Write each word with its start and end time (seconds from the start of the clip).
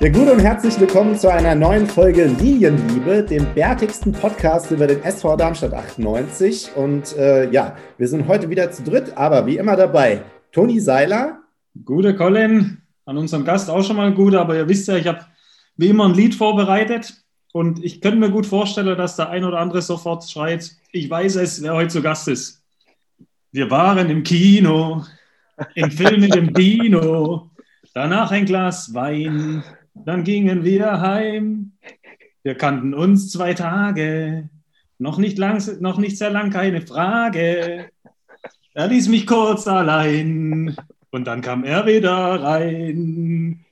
Ja, 0.00 0.10
gut 0.10 0.30
und 0.30 0.38
herzlich 0.38 0.78
willkommen 0.78 1.18
zu 1.18 1.28
einer 1.28 1.56
neuen 1.56 1.84
Folge 1.84 2.26
Lilienliebe, 2.26 3.24
dem 3.24 3.52
bärtigsten 3.52 4.12
Podcast 4.12 4.70
über 4.70 4.86
den 4.86 5.02
SV 5.02 5.34
Darmstadt 5.34 5.74
98. 5.74 6.70
Und 6.76 7.16
äh, 7.16 7.50
ja, 7.50 7.76
wir 7.96 8.06
sind 8.06 8.28
heute 8.28 8.48
wieder 8.48 8.70
zu 8.70 8.84
dritt, 8.84 9.16
aber 9.16 9.44
wie 9.46 9.56
immer 9.56 9.74
dabei 9.74 10.22
Toni 10.52 10.78
Seiler. 10.78 11.40
Gute 11.84 12.14
Colin, 12.14 12.80
an 13.06 13.18
unserem 13.18 13.44
Gast 13.44 13.68
auch 13.68 13.82
schon 13.82 13.96
mal 13.96 14.14
gut, 14.14 14.36
aber 14.36 14.54
ihr 14.54 14.68
wisst 14.68 14.86
ja, 14.86 14.94
ich 14.94 15.08
habe 15.08 15.26
wie 15.76 15.88
immer 15.88 16.04
ein 16.04 16.14
Lied 16.14 16.36
vorbereitet 16.36 17.14
und 17.52 17.82
ich 17.82 18.00
könnte 18.00 18.18
mir 18.18 18.30
gut 18.30 18.46
vorstellen, 18.46 18.96
dass 18.96 19.16
der 19.16 19.30
ein 19.30 19.42
oder 19.42 19.58
andere 19.58 19.82
sofort 19.82 20.22
schreit, 20.30 20.76
ich 20.92 21.10
weiß 21.10 21.34
es, 21.36 21.60
wer 21.60 21.74
heute 21.74 21.88
zu 21.88 22.02
Gast 22.02 22.28
ist. 22.28 22.62
Wir 23.50 23.68
waren 23.68 24.08
im 24.10 24.22
Kino, 24.22 25.04
im 25.74 25.90
Film 25.90 26.20
mit 26.20 26.36
dem 26.36 26.54
Dino, 26.54 27.50
danach 27.94 28.30
ein 28.30 28.44
Glas 28.44 28.94
Wein, 28.94 29.64
dann 30.04 30.24
gingen 30.24 30.64
wir 30.64 31.00
heim. 31.00 31.72
Wir 32.42 32.54
kannten 32.54 32.94
uns 32.94 33.30
zwei 33.30 33.54
Tage, 33.54 34.48
noch 34.98 35.18
nicht, 35.18 35.38
lang, 35.38 35.62
noch 35.80 35.98
nicht 35.98 36.18
sehr 36.18 36.30
lang, 36.30 36.50
keine 36.50 36.80
Frage. 36.80 37.90
Er 38.74 38.86
ließ 38.88 39.08
mich 39.08 39.26
kurz 39.26 39.66
allein 39.66 40.76
und 41.10 41.26
dann 41.26 41.40
kam 41.40 41.64
er 41.64 41.86
wieder 41.86 42.42
rein. 42.42 43.64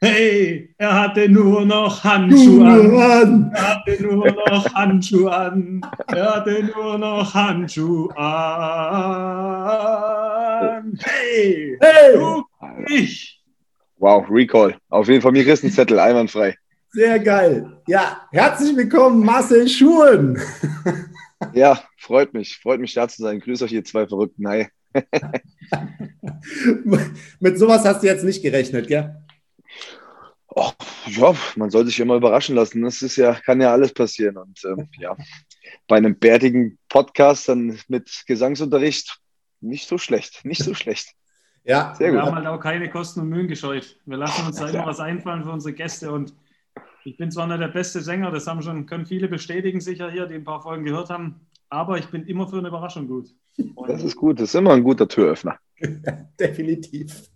Hey, 0.00 0.74
er 0.78 1.00
hatte 1.00 1.28
nur 1.28 1.64
noch 1.64 2.02
Handschuhe 2.02 2.66
an. 2.66 3.52
Er 3.54 3.76
hatte 3.76 4.02
nur 4.02 4.26
noch 4.26 4.74
Handschuhe 4.74 5.32
an. 5.32 5.80
Er 6.08 6.34
hatte 6.34 6.64
nur 6.74 6.98
noch 6.98 7.32
Handschuhe 7.32 8.16
an. 8.16 8.32
Hey, 11.00 11.78
hey. 11.80 12.14
du, 12.14 12.42
ich. 12.88 13.41
Wow, 14.02 14.28
Recall. 14.28 14.76
Auf 14.88 15.06
jeden 15.06 15.22
Fall 15.22 15.30
mir 15.30 15.46
ist 15.46 15.62
ein 15.62 15.70
Zettel, 15.70 16.00
einwandfrei. 16.00 16.56
Sehr 16.90 17.20
geil. 17.20 17.80
Ja, 17.86 18.26
herzlich 18.32 18.76
willkommen, 18.76 19.24
Marcel 19.24 19.68
Schuhen. 19.68 20.42
ja, 21.54 21.80
freut 21.98 22.34
mich. 22.34 22.58
Freut 22.58 22.80
mich, 22.80 22.94
da 22.94 23.06
zu 23.06 23.22
sein. 23.22 23.38
Grüß 23.38 23.62
euch, 23.62 23.70
ihr 23.70 23.84
zwei 23.84 24.08
Verrückten. 24.08 24.48
Hi. 24.48 24.66
Mit 27.38 27.56
sowas 27.60 27.84
hast 27.84 28.02
du 28.02 28.08
jetzt 28.08 28.24
nicht 28.24 28.42
gerechnet, 28.42 28.88
gell? 28.88 29.24
Oh, 30.48 30.72
ja, 31.06 31.36
man 31.54 31.70
soll 31.70 31.86
sich 31.86 32.00
immer 32.00 32.16
überraschen 32.16 32.56
lassen. 32.56 32.82
Das 32.82 33.02
ist 33.02 33.14
ja, 33.14 33.34
kann 33.34 33.60
ja 33.60 33.70
alles 33.70 33.94
passieren. 33.94 34.36
Und 34.36 34.60
ähm, 34.64 34.88
ja, 34.98 35.16
bei 35.86 35.98
einem 35.98 36.18
bärtigen 36.18 36.76
Podcast 36.88 37.48
dann 37.48 37.78
mit 37.86 38.24
Gesangsunterricht 38.26 39.20
nicht 39.60 39.86
so 39.86 39.96
schlecht. 39.96 40.44
Nicht 40.44 40.64
so 40.64 40.74
schlecht. 40.74 41.14
Ja, 41.64 41.94
Sehr 41.96 42.10
gut. 42.10 42.18
wir 42.18 42.26
haben 42.26 42.34
halt 42.34 42.46
auch 42.46 42.60
keine 42.60 42.90
Kosten 42.90 43.20
und 43.20 43.28
Mühen 43.28 43.48
gescheut. 43.48 43.98
Wir 44.04 44.16
lassen 44.16 44.46
uns 44.46 44.56
da 44.56 44.68
immer 44.68 44.86
was 44.86 45.00
einfallen 45.00 45.44
für 45.44 45.50
unsere 45.50 45.74
Gäste 45.74 46.10
und 46.10 46.34
ich 47.04 47.16
bin 47.16 47.30
zwar 47.30 47.46
nicht 47.46 47.60
der 47.60 47.68
beste 47.68 48.00
Sänger, 48.00 48.30
das 48.30 48.46
haben 48.46 48.62
schon, 48.62 48.86
können 48.86 49.06
viele 49.06 49.28
bestätigen 49.28 49.80
sicher 49.80 50.10
hier, 50.10 50.26
die 50.26 50.36
ein 50.36 50.44
paar 50.44 50.62
Folgen 50.62 50.84
gehört 50.84 51.10
haben, 51.10 51.40
aber 51.68 51.98
ich 51.98 52.06
bin 52.06 52.26
immer 52.26 52.48
für 52.48 52.58
eine 52.58 52.68
Überraschung 52.68 53.08
gut. 53.08 53.28
Und 53.74 53.88
das 53.88 54.02
ist 54.02 54.16
gut, 54.16 54.38
das 54.40 54.50
ist 54.50 54.54
immer 54.54 54.72
ein 54.72 54.84
guter 54.84 55.08
Türöffner. 55.08 55.56
Definitiv. 56.40 57.30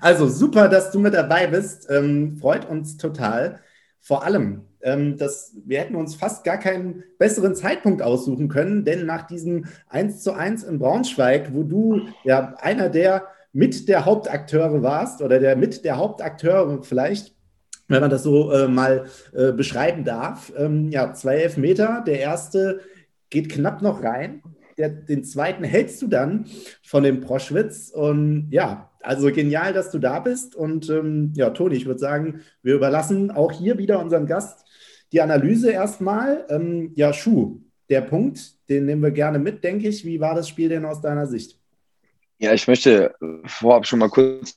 Also 0.00 0.26
super, 0.28 0.68
dass 0.68 0.90
du 0.90 0.98
mit 0.98 1.14
dabei 1.14 1.46
bist. 1.46 1.88
Ähm, 1.90 2.36
freut 2.36 2.68
uns 2.68 2.96
total. 2.96 3.60
Vor 4.00 4.24
allem, 4.24 4.62
ähm, 4.82 5.16
dass 5.16 5.54
wir 5.64 5.80
hätten 5.80 5.94
uns 5.94 6.16
fast 6.16 6.44
gar 6.44 6.58
keinen 6.58 7.04
besseren 7.18 7.54
Zeitpunkt 7.54 8.02
aussuchen 8.02 8.48
können, 8.48 8.84
denn 8.84 9.06
nach 9.06 9.26
diesem 9.26 9.66
1 9.88 10.22
zu 10.22 10.32
1 10.32 10.64
in 10.64 10.78
Braunschweig, 10.78 11.54
wo 11.54 11.62
du 11.62 12.08
ja 12.24 12.54
einer 12.58 12.88
der 12.88 13.28
mit 13.52 13.88
der 13.88 14.04
Hauptakteure 14.04 14.82
warst 14.82 15.22
oder 15.22 15.38
der 15.38 15.56
mit 15.56 15.84
der 15.84 15.98
Hauptakteure 15.98 16.82
vielleicht, 16.82 17.34
wenn 17.88 18.00
man 18.00 18.10
das 18.10 18.22
so 18.22 18.50
äh, 18.52 18.68
mal 18.68 19.04
äh, 19.34 19.52
beschreiben 19.52 20.04
darf. 20.04 20.52
Ähm, 20.56 20.90
ja, 20.90 21.12
zwei 21.12 21.36
Elfmeter. 21.36 22.02
Der 22.06 22.20
erste 22.20 22.80
geht 23.28 23.50
knapp 23.50 23.82
noch 23.82 24.02
rein. 24.02 24.42
Der, 24.78 24.88
den 24.88 25.24
zweiten 25.24 25.64
hältst 25.64 26.00
du 26.00 26.08
dann 26.08 26.46
von 26.82 27.02
dem 27.02 27.20
Proschwitz. 27.20 27.90
Und 27.90 28.48
ja, 28.50 28.90
also 29.00 29.30
genial, 29.30 29.72
dass 29.72 29.90
du 29.90 29.98
da 29.98 30.20
bist. 30.20 30.54
Und 30.54 30.88
ähm, 30.88 31.32
ja, 31.36 31.50
Toni, 31.50 31.76
ich 31.76 31.86
würde 31.86 32.00
sagen, 32.00 32.40
wir 32.62 32.74
überlassen 32.74 33.30
auch 33.30 33.52
hier 33.52 33.76
wieder 33.76 34.00
unserem 34.00 34.26
Gast 34.26 34.66
die 35.12 35.20
Analyse 35.20 35.70
erstmal. 35.70 36.46
Ähm, 36.48 36.92
ja, 36.94 37.12
Schuh, 37.12 37.60
der 37.90 38.00
Punkt, 38.00 38.68
den 38.70 38.86
nehmen 38.86 39.02
wir 39.02 39.10
gerne 39.10 39.38
mit, 39.38 39.62
denke 39.62 39.88
ich. 39.88 40.06
Wie 40.06 40.20
war 40.20 40.34
das 40.34 40.48
Spiel 40.48 40.70
denn 40.70 40.86
aus 40.86 41.02
deiner 41.02 41.26
Sicht? 41.26 41.61
Ja, 42.42 42.52
ich 42.52 42.66
möchte 42.66 43.14
vorab 43.44 43.86
schon 43.86 44.00
mal 44.00 44.10
kurz 44.10 44.56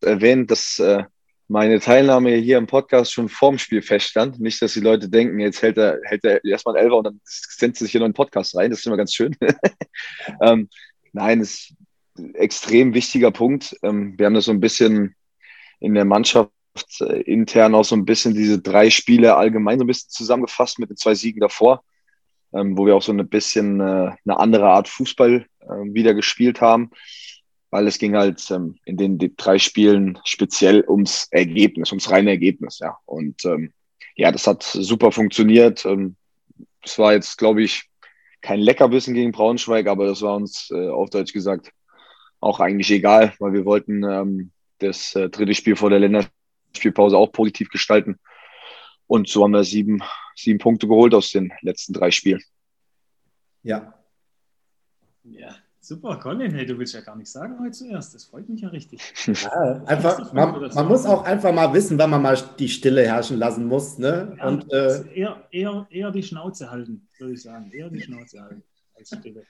erwähnen, 0.00 0.46
dass 0.46 0.78
äh, 0.78 1.04
meine 1.48 1.80
Teilnahme 1.80 2.34
hier 2.36 2.56
im 2.56 2.66
Podcast 2.66 3.12
schon 3.12 3.28
vorm 3.28 3.58
Spiel 3.58 3.82
feststand. 3.82 4.40
Nicht, 4.40 4.62
dass 4.62 4.72
die 4.72 4.80
Leute 4.80 5.10
denken, 5.10 5.38
jetzt 5.38 5.60
hält 5.60 5.76
er, 5.76 6.00
hält 6.04 6.24
er 6.24 6.42
erstmal 6.46 6.76
ein 6.76 6.84
Elfer 6.84 6.96
und 6.96 7.04
dann 7.04 7.20
sendet 7.22 7.76
sich 7.76 7.90
hier 7.90 8.00
noch 8.00 8.06
einen 8.06 8.14
Podcast 8.14 8.56
rein. 8.56 8.70
Das 8.70 8.78
ist 8.78 8.86
immer 8.86 8.96
ganz 8.96 9.12
schön. 9.12 9.36
ähm, 10.40 10.70
nein, 11.12 11.42
ist 11.42 11.74
ein 12.16 12.34
extrem 12.36 12.94
wichtiger 12.94 13.30
Punkt. 13.32 13.76
Ähm, 13.82 14.14
wir 14.16 14.24
haben 14.24 14.34
das 14.34 14.46
so 14.46 14.52
ein 14.52 14.60
bisschen 14.60 15.14
in 15.78 15.92
der 15.92 16.06
Mannschaft 16.06 16.50
äh, 17.00 17.20
intern 17.20 17.74
auch 17.74 17.84
so 17.84 17.96
ein 17.96 18.06
bisschen 18.06 18.32
diese 18.32 18.62
drei 18.62 18.88
Spiele 18.88 19.36
allgemein 19.36 19.78
so 19.78 19.84
ein 19.84 19.88
bisschen 19.88 20.08
zusammengefasst 20.08 20.78
mit 20.78 20.88
den 20.88 20.96
zwei 20.96 21.14
Siegen 21.14 21.40
davor, 21.40 21.84
ähm, 22.54 22.78
wo 22.78 22.86
wir 22.86 22.96
auch 22.96 23.02
so 23.02 23.12
ein 23.12 23.28
bisschen 23.28 23.78
äh, 23.80 23.82
eine 24.24 24.38
andere 24.38 24.70
Art 24.70 24.88
Fußball 24.88 25.44
äh, 25.60 25.66
wieder 25.92 26.14
gespielt 26.14 26.62
haben 26.62 26.92
weil 27.76 27.88
es 27.88 27.98
ging 27.98 28.16
halt 28.16 28.50
ähm, 28.50 28.78
in 28.86 28.96
den 28.96 29.18
drei 29.36 29.58
Spielen 29.58 30.18
speziell 30.24 30.82
ums 30.88 31.28
Ergebnis, 31.30 31.92
ums 31.92 32.10
reine 32.10 32.30
Ergebnis, 32.30 32.78
ja. 32.78 32.96
Und 33.04 33.44
ähm, 33.44 33.74
ja, 34.14 34.32
das 34.32 34.46
hat 34.46 34.62
super 34.62 35.12
funktioniert. 35.12 35.84
Ähm, 35.84 36.16
es 36.82 36.98
war 36.98 37.12
jetzt, 37.12 37.36
glaube 37.36 37.62
ich, 37.62 37.90
kein 38.40 38.60
Leckerbissen 38.60 39.12
gegen 39.12 39.30
Braunschweig, 39.30 39.88
aber 39.88 40.06
das 40.06 40.22
war 40.22 40.36
uns 40.36 40.70
äh, 40.70 40.88
auf 40.88 41.10
Deutsch 41.10 41.34
gesagt 41.34 41.70
auch 42.40 42.60
eigentlich 42.60 42.90
egal, 42.90 43.34
weil 43.40 43.52
wir 43.52 43.66
wollten 43.66 44.02
ähm, 44.04 44.52
das 44.78 45.14
äh, 45.14 45.28
dritte 45.28 45.52
Spiel 45.52 45.76
vor 45.76 45.90
der 45.90 45.98
Länderspielpause 45.98 47.18
auch 47.18 47.30
positiv 47.30 47.68
gestalten. 47.68 48.18
Und 49.06 49.28
so 49.28 49.44
haben 49.44 49.52
wir 49.52 49.64
sieben, 49.64 50.02
sieben 50.34 50.60
Punkte 50.60 50.88
geholt 50.88 51.12
aus 51.12 51.30
den 51.30 51.52
letzten 51.60 51.92
drei 51.92 52.10
Spielen. 52.10 52.42
Ja. 53.62 53.92
Ja, 55.24 55.56
Super, 55.86 56.16
Colin, 56.16 56.50
hey, 56.50 56.66
du 56.66 56.76
willst 56.76 56.94
ja 56.94 57.00
gar 57.00 57.14
nichts 57.14 57.30
sagen 57.30 57.60
heute 57.60 57.70
zuerst. 57.70 58.12
Das 58.12 58.24
freut 58.24 58.48
mich 58.48 58.60
ja 58.60 58.70
richtig. 58.70 59.00
Ja, 59.26 59.84
einfach, 59.86 60.32
man, 60.32 60.68
man 60.74 60.88
muss 60.88 61.06
auch 61.06 61.24
einfach 61.24 61.54
mal 61.54 61.72
wissen, 61.72 61.96
wann 61.96 62.10
man 62.10 62.22
mal 62.22 62.36
die 62.58 62.68
Stille 62.68 63.02
herrschen 63.02 63.36
lassen 63.36 63.66
muss. 63.66 63.96
Ne? 63.96 64.34
Ja, 64.36 64.48
Und, 64.48 64.72
äh, 64.72 65.04
eher, 65.14 65.44
eher, 65.52 65.86
eher 65.88 66.10
die 66.10 66.24
Schnauze 66.24 66.72
halten, 66.72 67.06
würde 67.20 67.34
ich 67.34 67.42
sagen. 67.42 67.70
Eher 67.72 67.88
die 67.88 68.00
Schnauze 68.00 68.42
halten 68.42 68.64
als 68.98 69.16
Stille. 69.16 69.44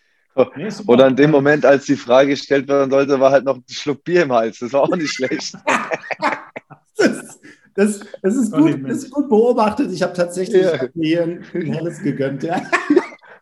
Nee, 0.56 0.68
Oder 0.86 1.06
in 1.06 1.16
dem 1.16 1.30
Moment, 1.30 1.64
als 1.64 1.86
die 1.86 1.96
Frage 1.96 2.28
gestellt 2.28 2.68
werden 2.68 2.90
sollte, 2.90 3.18
war 3.18 3.30
halt 3.30 3.46
noch 3.46 3.56
ein 3.56 3.64
Schluck 3.70 4.04
Bier 4.04 4.24
im 4.24 4.32
Hals. 4.32 4.58
Das 4.58 4.74
war 4.74 4.82
auch 4.82 4.94
nicht 4.94 5.14
schlecht. 5.14 5.54
das, 6.98 7.40
das, 7.74 8.00
das, 8.20 8.36
ist 8.36 8.52
gut, 8.52 8.78
das 8.86 9.04
ist 9.04 9.10
gut 9.10 9.30
beobachtet. 9.30 9.90
Ich 9.90 10.02
habe 10.02 10.12
tatsächlich 10.12 10.62
ja. 10.62 10.86
hier 10.94 11.22
ein, 11.22 11.44
ein 11.54 11.72
helles 11.72 12.02
gegönnt. 12.02 12.42
Ja. 12.42 12.60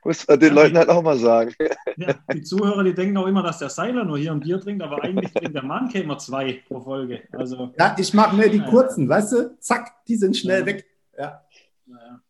Muss 0.04 0.28
man 0.28 0.38
den 0.38 0.54
ja, 0.54 0.62
Leuten 0.62 0.76
halt 0.76 0.88
auch 0.88 1.02
mal 1.02 1.16
sagen. 1.16 1.54
Ja, 1.96 2.14
die 2.32 2.42
Zuhörer, 2.42 2.84
die 2.84 2.94
denken 2.94 3.16
auch 3.16 3.26
immer, 3.26 3.42
dass 3.42 3.58
der 3.58 3.70
Seiler 3.70 4.04
nur 4.04 4.18
hier 4.18 4.32
ein 4.32 4.40
Bier 4.40 4.60
trinkt, 4.60 4.82
aber 4.82 5.02
eigentlich 5.02 5.32
trinkt 5.34 5.54
der 5.54 5.64
Mann 5.64 5.90
immer 5.90 6.18
zwei 6.18 6.62
pro 6.68 6.80
Folge. 6.80 7.22
Also, 7.32 7.72
ja, 7.78 7.96
ich 7.98 8.12
mache 8.12 8.36
mir 8.36 8.50
die 8.50 8.60
kurzen, 8.60 9.08
weißt 9.08 9.32
du? 9.32 9.58
Zack, 9.60 10.04
die 10.06 10.16
sind 10.16 10.36
schnell 10.36 10.60
ja. 10.60 10.66
weg. 10.66 10.86
Ja. 11.18 11.40
Naja, 11.86 12.20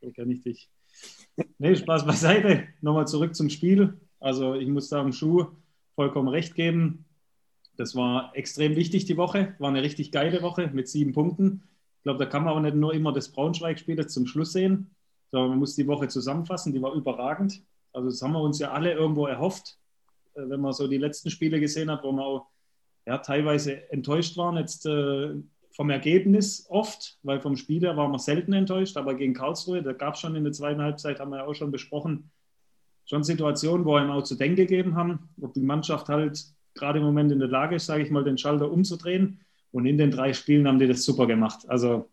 so 0.00 0.10
kenne 0.10 0.32
ich 0.32 0.42
dich. 0.42 0.70
Nee, 1.58 1.76
Spaß 1.76 2.06
beiseite. 2.06 2.64
Nochmal 2.80 3.06
zurück 3.06 3.34
zum 3.34 3.50
Spiel. 3.50 4.00
Also 4.20 4.54
ich 4.54 4.68
muss 4.68 4.88
da 4.88 5.00
im 5.00 5.12
Schuh 5.12 5.46
vollkommen 5.94 6.28
recht 6.28 6.54
geben. 6.54 7.04
Das 7.76 7.94
war 7.94 8.34
extrem 8.34 8.74
wichtig 8.74 9.04
die 9.04 9.16
Woche. 9.16 9.54
War 9.58 9.68
eine 9.68 9.82
richtig 9.82 10.12
geile 10.12 10.42
Woche 10.42 10.70
mit 10.72 10.88
sieben 10.88 11.12
Punkten. 11.12 11.62
Ich 11.98 12.02
glaube, 12.04 12.18
da 12.18 12.26
kann 12.26 12.44
man 12.44 12.54
auch 12.54 12.60
nicht 12.60 12.76
nur 12.76 12.94
immer 12.94 13.12
das 13.12 13.28
Braunschweig-Spiel 13.30 14.06
zum 14.06 14.26
Schluss 14.26 14.52
sehen, 14.52 14.90
so, 15.30 15.48
man 15.48 15.58
muss 15.58 15.74
die 15.74 15.86
Woche 15.86 16.08
zusammenfassen, 16.08 16.72
die 16.72 16.82
war 16.82 16.94
überragend. 16.94 17.62
Also 17.92 18.08
das 18.08 18.22
haben 18.22 18.32
wir 18.32 18.40
uns 18.40 18.58
ja 18.58 18.72
alle 18.72 18.92
irgendwo 18.92 19.26
erhofft, 19.26 19.78
äh, 20.34 20.48
wenn 20.48 20.60
man 20.60 20.72
so 20.72 20.86
die 20.86 20.98
letzten 20.98 21.30
Spiele 21.30 21.60
gesehen 21.60 21.90
hat, 21.90 22.04
wo 22.04 22.12
wir 22.12 22.24
auch 22.24 22.46
ja, 23.06 23.18
teilweise 23.18 23.90
enttäuscht 23.90 24.36
waren, 24.36 24.56
jetzt 24.56 24.86
äh, 24.86 25.34
vom 25.72 25.90
Ergebnis 25.90 26.66
oft, 26.70 27.18
weil 27.22 27.40
vom 27.40 27.56
Spiel 27.56 27.82
her 27.82 27.96
waren 27.96 28.10
wir 28.10 28.18
selten 28.18 28.52
enttäuscht, 28.52 28.96
aber 28.96 29.14
gegen 29.14 29.34
Karlsruhe, 29.34 29.82
da 29.82 29.92
gab 29.92 30.14
es 30.14 30.20
schon 30.20 30.34
in 30.34 30.44
der 30.44 30.52
zweiten 30.52 30.80
Halbzeit, 30.80 31.20
haben 31.20 31.30
wir 31.30 31.38
ja 31.38 31.46
auch 31.46 31.54
schon 31.54 31.70
besprochen, 31.70 32.30
schon 33.04 33.22
Situationen, 33.22 33.84
wo 33.84 33.98
ihm 33.98 34.10
auch 34.10 34.22
zu 34.22 34.34
denken 34.34 34.56
gegeben 34.56 34.96
haben, 34.96 35.28
ob 35.40 35.52
die 35.54 35.60
Mannschaft 35.60 36.08
halt 36.08 36.44
gerade 36.74 36.98
im 36.98 37.04
Moment 37.04 37.32
in 37.32 37.38
der 37.38 37.48
Lage 37.48 37.76
ist, 37.76 37.86
sage 37.86 38.02
ich 38.02 38.10
mal, 38.10 38.24
den 38.24 38.38
Schalter 38.38 38.70
umzudrehen. 38.70 39.40
Und 39.72 39.86
in 39.86 39.98
den 39.98 40.10
drei 40.10 40.32
Spielen 40.32 40.66
haben 40.66 40.78
die 40.78 40.86
das 40.86 41.04
super 41.04 41.26
gemacht. 41.26 41.68
Also 41.68 42.08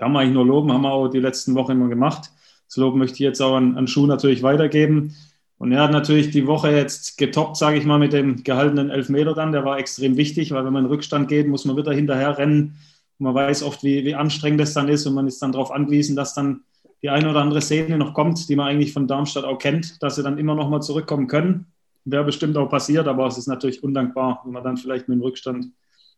kann 0.00 0.12
man 0.12 0.22
eigentlich 0.22 0.34
nur 0.34 0.46
loben, 0.46 0.72
haben 0.72 0.82
wir 0.82 0.92
auch 0.92 1.08
die 1.08 1.20
letzten 1.20 1.54
Wochen 1.54 1.72
immer 1.72 1.88
gemacht. 1.88 2.30
Das 2.66 2.76
Lob 2.78 2.96
möchte 2.96 3.14
ich 3.14 3.20
jetzt 3.20 3.42
auch 3.42 3.54
an, 3.54 3.76
an 3.76 3.86
Schuh 3.86 4.06
natürlich 4.06 4.42
weitergeben. 4.42 5.14
Und 5.58 5.72
er 5.72 5.82
hat 5.82 5.92
natürlich 5.92 6.30
die 6.30 6.46
Woche 6.46 6.70
jetzt 6.74 7.18
getoppt, 7.18 7.58
sage 7.58 7.76
ich 7.76 7.84
mal, 7.84 7.98
mit 7.98 8.14
dem 8.14 8.42
gehaltenen 8.42 8.88
Elfmeter 8.88 9.34
dann. 9.34 9.52
Der 9.52 9.66
war 9.66 9.78
extrem 9.78 10.16
wichtig, 10.16 10.52
weil 10.52 10.64
wenn 10.64 10.72
man 10.72 10.86
in 10.86 10.90
Rückstand 10.90 11.28
geht, 11.28 11.48
muss 11.48 11.66
man 11.66 11.76
wieder 11.76 11.92
hinterher 11.92 12.38
rennen. 12.38 12.78
man 13.18 13.34
weiß 13.34 13.62
oft, 13.62 13.82
wie, 13.82 14.06
wie 14.06 14.14
anstrengend 14.14 14.60
das 14.60 14.72
dann 14.72 14.88
ist 14.88 15.06
und 15.06 15.12
man 15.12 15.26
ist 15.26 15.42
dann 15.42 15.52
darauf 15.52 15.70
angewiesen, 15.70 16.16
dass 16.16 16.32
dann 16.32 16.62
die 17.02 17.10
eine 17.10 17.28
oder 17.28 17.42
andere 17.42 17.60
Szene 17.60 17.98
noch 17.98 18.14
kommt, 18.14 18.48
die 18.48 18.56
man 18.56 18.68
eigentlich 18.68 18.94
von 18.94 19.06
Darmstadt 19.06 19.44
auch 19.44 19.58
kennt, 19.58 20.02
dass 20.02 20.14
sie 20.14 20.22
dann 20.22 20.38
immer 20.38 20.54
noch 20.54 20.70
mal 20.70 20.80
zurückkommen 20.80 21.26
können. 21.26 21.66
Wäre 22.06 22.24
bestimmt 22.24 22.56
auch 22.56 22.70
passiert, 22.70 23.06
aber 23.06 23.26
es 23.26 23.36
ist 23.36 23.48
natürlich 23.48 23.84
undankbar, 23.84 24.40
wenn 24.44 24.52
man 24.54 24.64
dann 24.64 24.78
vielleicht 24.78 25.08
mit 25.08 25.18
dem 25.18 25.22
Rückstand 25.22 25.66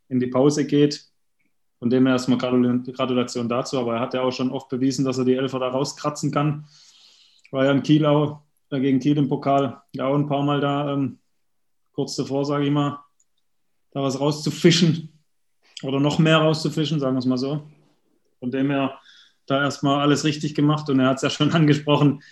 in 0.08 0.20
die 0.20 0.28
Pause 0.28 0.66
geht. 0.66 1.11
Von 1.82 1.90
dem 1.90 2.06
her 2.06 2.12
erstmal 2.12 2.38
Gratulation 2.38 3.48
dazu, 3.48 3.76
aber 3.76 3.96
er 3.96 4.00
hat 4.02 4.14
ja 4.14 4.22
auch 4.22 4.30
schon 4.30 4.52
oft 4.52 4.68
bewiesen, 4.68 5.04
dass 5.04 5.18
er 5.18 5.24
die 5.24 5.34
Elfer 5.34 5.58
da 5.58 5.66
rauskratzen 5.66 6.30
kann. 6.30 6.64
War 7.50 7.64
ja 7.64 7.72
in 7.72 7.82
Kiel 7.82 8.06
auch, 8.06 8.42
äh, 8.70 8.78
gegen 8.78 9.00
Kiel 9.00 9.18
im 9.18 9.28
Pokal, 9.28 9.82
ja 9.92 10.06
auch 10.06 10.14
ein 10.14 10.28
paar 10.28 10.44
Mal 10.44 10.60
da, 10.60 10.92
ähm, 10.92 11.18
kurz 11.90 12.14
davor, 12.14 12.44
sage 12.44 12.66
ich 12.66 12.70
mal, 12.70 13.00
da 13.90 14.00
was 14.00 14.20
rauszufischen 14.20 15.08
oder 15.82 15.98
noch 15.98 16.20
mehr 16.20 16.38
rauszufischen, 16.38 17.00
sagen 17.00 17.16
wir 17.16 17.18
es 17.18 17.26
mal 17.26 17.36
so. 17.36 17.68
Von 18.38 18.52
dem 18.52 18.70
her 18.70 18.96
da 19.46 19.64
erstmal 19.64 20.02
alles 20.02 20.22
richtig 20.22 20.54
gemacht 20.54 20.88
und 20.88 21.00
er 21.00 21.08
hat 21.08 21.16
es 21.16 21.22
ja 21.22 21.30
schon 21.30 21.50
angesprochen. 21.52 22.22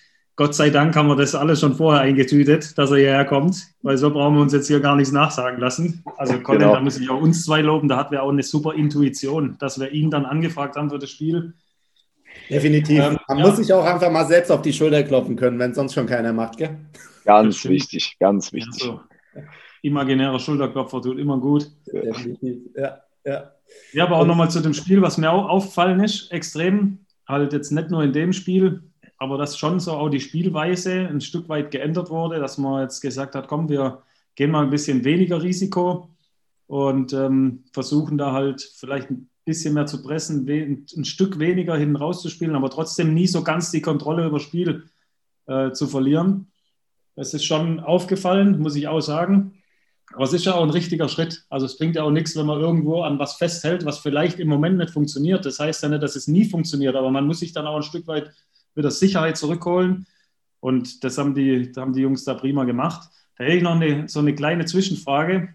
Gott 0.41 0.55
sei 0.55 0.71
Dank 0.71 0.97
haben 0.97 1.07
wir 1.07 1.17
das 1.17 1.35
alles 1.35 1.61
schon 1.61 1.75
vorher 1.75 2.01
eingetütet, 2.01 2.79
dass 2.79 2.91
er 2.91 2.97
hierher 2.97 3.27
kommt, 3.27 3.63
weil 3.83 3.99
so 3.99 4.11
brauchen 4.11 4.37
wir 4.37 4.41
uns 4.41 4.55
jetzt 4.55 4.69
hier 4.69 4.81
gar 4.81 4.97
nichts 4.97 5.13
nachsagen 5.13 5.61
lassen. 5.61 6.03
Also 6.17 6.41
Colin, 6.41 6.61
genau. 6.61 6.73
da 6.73 6.81
muss 6.81 6.99
ich 6.99 7.11
auch 7.11 7.21
uns 7.21 7.45
zwei 7.45 7.61
loben, 7.61 7.89
da 7.89 7.99
hatten 7.99 8.13
wir 8.13 8.23
auch 8.23 8.31
eine 8.31 8.43
super 8.43 8.73
Intuition, 8.73 9.59
dass 9.59 9.79
wir 9.79 9.93
ihn 9.93 10.11
dann 10.11 10.25
angefragt 10.25 10.77
haben 10.77 10.89
für 10.89 10.99
das 10.99 11.11
Spiel. 11.11 11.53
Definitiv. 12.49 13.01
Ähm, 13.01 13.19
Man 13.29 13.37
ja. 13.37 13.47
muss 13.47 13.59
sich 13.59 13.71
auch 13.71 13.85
einfach 13.85 14.11
mal 14.11 14.25
selbst 14.25 14.51
auf 14.51 14.63
die 14.63 14.73
Schulter 14.73 15.03
klopfen 15.03 15.37
können, 15.37 15.59
wenn 15.59 15.75
sonst 15.75 15.93
schon 15.93 16.07
keiner 16.07 16.33
macht, 16.33 16.57
gell? 16.57 16.75
Ganz 17.27 17.63
wichtig, 17.67 18.17
ganz 18.19 18.51
wichtig. 18.55 18.83
Also, 18.83 19.01
imaginärer 19.83 20.39
Schulterklopfer 20.39 21.03
tut 21.03 21.19
immer 21.19 21.37
gut. 21.37 21.71
Definitiv, 21.93 22.63
ja. 22.75 22.99
Ja, 23.27 23.51
ja 23.93 24.05
aber 24.05 24.17
auch 24.17 24.27
nochmal 24.27 24.51
zu 24.51 24.61
dem 24.61 24.73
Spiel, 24.73 25.03
was 25.03 25.19
mir 25.19 25.31
auch 25.31 25.51
auffallen 25.51 26.01
ist, 26.01 26.33
extrem, 26.33 27.01
halt 27.29 27.53
jetzt 27.53 27.73
nicht 27.73 27.91
nur 27.91 28.03
in 28.03 28.15
dem 28.15 28.33
Spiel, 28.33 28.85
aber 29.21 29.37
dass 29.37 29.59
schon 29.59 29.81
so 29.81 29.93
auch 29.93 30.09
die 30.09 30.19
Spielweise 30.19 31.07
ein 31.07 31.21
Stück 31.21 31.49
weit 31.51 31.71
geändert 31.71 32.09
wurde, 32.09 32.41
dass 32.41 32.57
man 32.57 32.83
jetzt 32.83 33.03
gesagt 33.03 33.35
hat, 33.35 33.49
komm, 33.49 33.69
wir 33.69 34.03
gehen 34.35 34.51
mal 34.51 34.65
ein 34.65 34.71
bisschen 34.71 35.05
weniger 35.05 35.43
Risiko 35.43 36.09
und 36.67 37.13
ähm, 37.13 37.65
versuchen 37.73 38.17
da 38.17 38.33
halt 38.33 38.63
vielleicht 38.63 39.11
ein 39.11 39.29
bisschen 39.45 39.75
mehr 39.75 39.85
zu 39.85 40.03
pressen, 40.03 40.49
ein 40.49 41.05
Stück 41.05 41.39
weniger 41.39 41.77
hinten 41.77 41.97
rauszuspielen, 41.97 42.57
aber 42.57 42.71
trotzdem 42.71 43.13
nie 43.13 43.27
so 43.27 43.45
ganz 43.45 43.71
die 43.71 43.83
Kontrolle 43.83 44.27
über 44.27 44.39
das 44.39 44.47
Spiel 44.47 44.85
äh, 45.47 45.73
zu 45.73 45.87
verlieren. 45.87 46.51
Das 47.15 47.35
ist 47.35 47.45
schon 47.45 47.79
aufgefallen, 47.79 48.59
muss 48.59 48.75
ich 48.75 48.89
auch 48.89 49.03
sagen. 49.03 49.61
Aber 50.15 50.25
es 50.25 50.33
ist 50.33 50.47
ja 50.47 50.55
auch 50.55 50.63
ein 50.63 50.71
richtiger 50.71 51.09
Schritt. 51.09 51.45
Also 51.51 51.67
es 51.67 51.77
bringt 51.77 51.95
ja 51.95 52.05
auch 52.05 52.11
nichts, 52.11 52.35
wenn 52.37 52.47
man 52.47 52.59
irgendwo 52.59 53.03
an 53.03 53.19
was 53.19 53.35
festhält, 53.35 53.85
was 53.85 53.99
vielleicht 53.99 54.41
im 54.41 54.49
Moment 54.49 54.79
nicht 54.79 54.91
funktioniert. 54.91 55.45
Das 55.45 55.59
heißt 55.61 55.83
ja 55.83 55.91
nicht, 55.91 56.03
dass 56.03 56.17
es 56.17 56.27
nie 56.27 56.47
funktioniert, 56.47 56.97
aber 56.97 57.11
man 57.11 57.27
muss 57.27 57.41
sich 57.41 57.53
dann 57.53 57.67
auch 57.67 57.77
ein 57.77 57.83
Stück 57.83 58.07
weit 58.07 58.31
wieder 58.75 58.91
Sicherheit 58.91 59.37
zurückholen. 59.37 60.07
Und 60.61 61.05
das 61.05 61.19
haben 61.19 61.35
die, 61.35 61.73
haben 61.77 61.93
die 61.93 62.03
Jungs 62.03 62.25
da 62.25 62.35
prima 62.35 62.65
gemacht. 62.65 63.09
Da 63.37 63.45
hätte 63.45 63.57
ich 63.57 63.63
noch 63.63 63.75
eine, 63.75 64.09
so 64.09 64.21
eine 64.21 64.35
kleine 64.35 64.67
Zwischenfrage. 64.67 65.55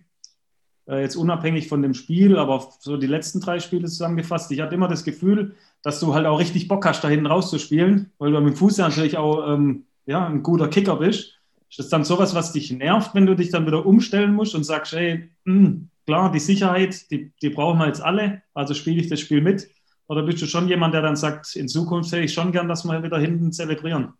Äh, 0.87 1.01
jetzt 1.01 1.15
unabhängig 1.15 1.67
von 1.67 1.81
dem 1.81 1.93
Spiel, 1.93 2.37
aber 2.37 2.69
so 2.79 2.97
die 2.97 3.07
letzten 3.07 3.39
drei 3.39 3.59
Spiele 3.59 3.87
zusammengefasst. 3.87 4.51
Ich 4.51 4.61
hatte 4.61 4.75
immer 4.75 4.87
das 4.87 5.03
Gefühl, 5.03 5.55
dass 5.81 5.99
du 5.99 6.13
halt 6.13 6.25
auch 6.25 6.39
richtig 6.39 6.67
Bock 6.67 6.85
hast, 6.85 7.03
da 7.03 7.09
hinten 7.09 7.27
rauszuspielen, 7.27 8.11
weil 8.17 8.31
du 8.31 8.39
mit 8.39 8.53
dem 8.53 8.57
Fuß 8.57 8.77
ja 8.77 8.87
natürlich 8.87 9.17
auch 9.17 9.53
ähm, 9.53 9.85
ja, 10.05 10.25
ein 10.27 10.43
guter 10.43 10.67
Kicker 10.67 10.97
bist. 10.97 11.33
Ist 11.69 11.79
das 11.79 11.89
dann 11.89 12.03
sowas, 12.03 12.35
was 12.35 12.53
dich 12.53 12.71
nervt, 12.71 13.15
wenn 13.15 13.25
du 13.25 13.35
dich 13.35 13.49
dann 13.49 13.65
wieder 13.65 13.85
umstellen 13.85 14.33
musst 14.33 14.55
und 14.55 14.63
sagst, 14.63 14.93
hey, 14.93 15.29
mh, 15.45 15.53
hm, 15.53 15.89
klar, 16.05 16.31
die 16.31 16.39
Sicherheit, 16.39 17.09
die, 17.11 17.31
die 17.41 17.49
brauchen 17.49 17.79
wir 17.79 17.87
jetzt 17.87 18.01
alle, 18.01 18.43
also 18.53 18.73
spiele 18.73 19.01
ich 19.01 19.09
das 19.09 19.19
Spiel 19.19 19.41
mit? 19.41 19.67
Oder 20.07 20.23
bist 20.23 20.41
du 20.41 20.45
schon 20.45 20.67
jemand, 20.67 20.93
der 20.93 21.01
dann 21.01 21.15
sagt, 21.15 21.55
in 21.55 21.67
Zukunft 21.67 22.11
hätte 22.11 22.23
ich 22.23 22.33
schon 22.33 22.51
gern, 22.51 22.67
dass 22.67 22.85
wir 22.85 23.01
wieder 23.01 23.17
hinten 23.17 23.51
zelebrieren? 23.51 24.13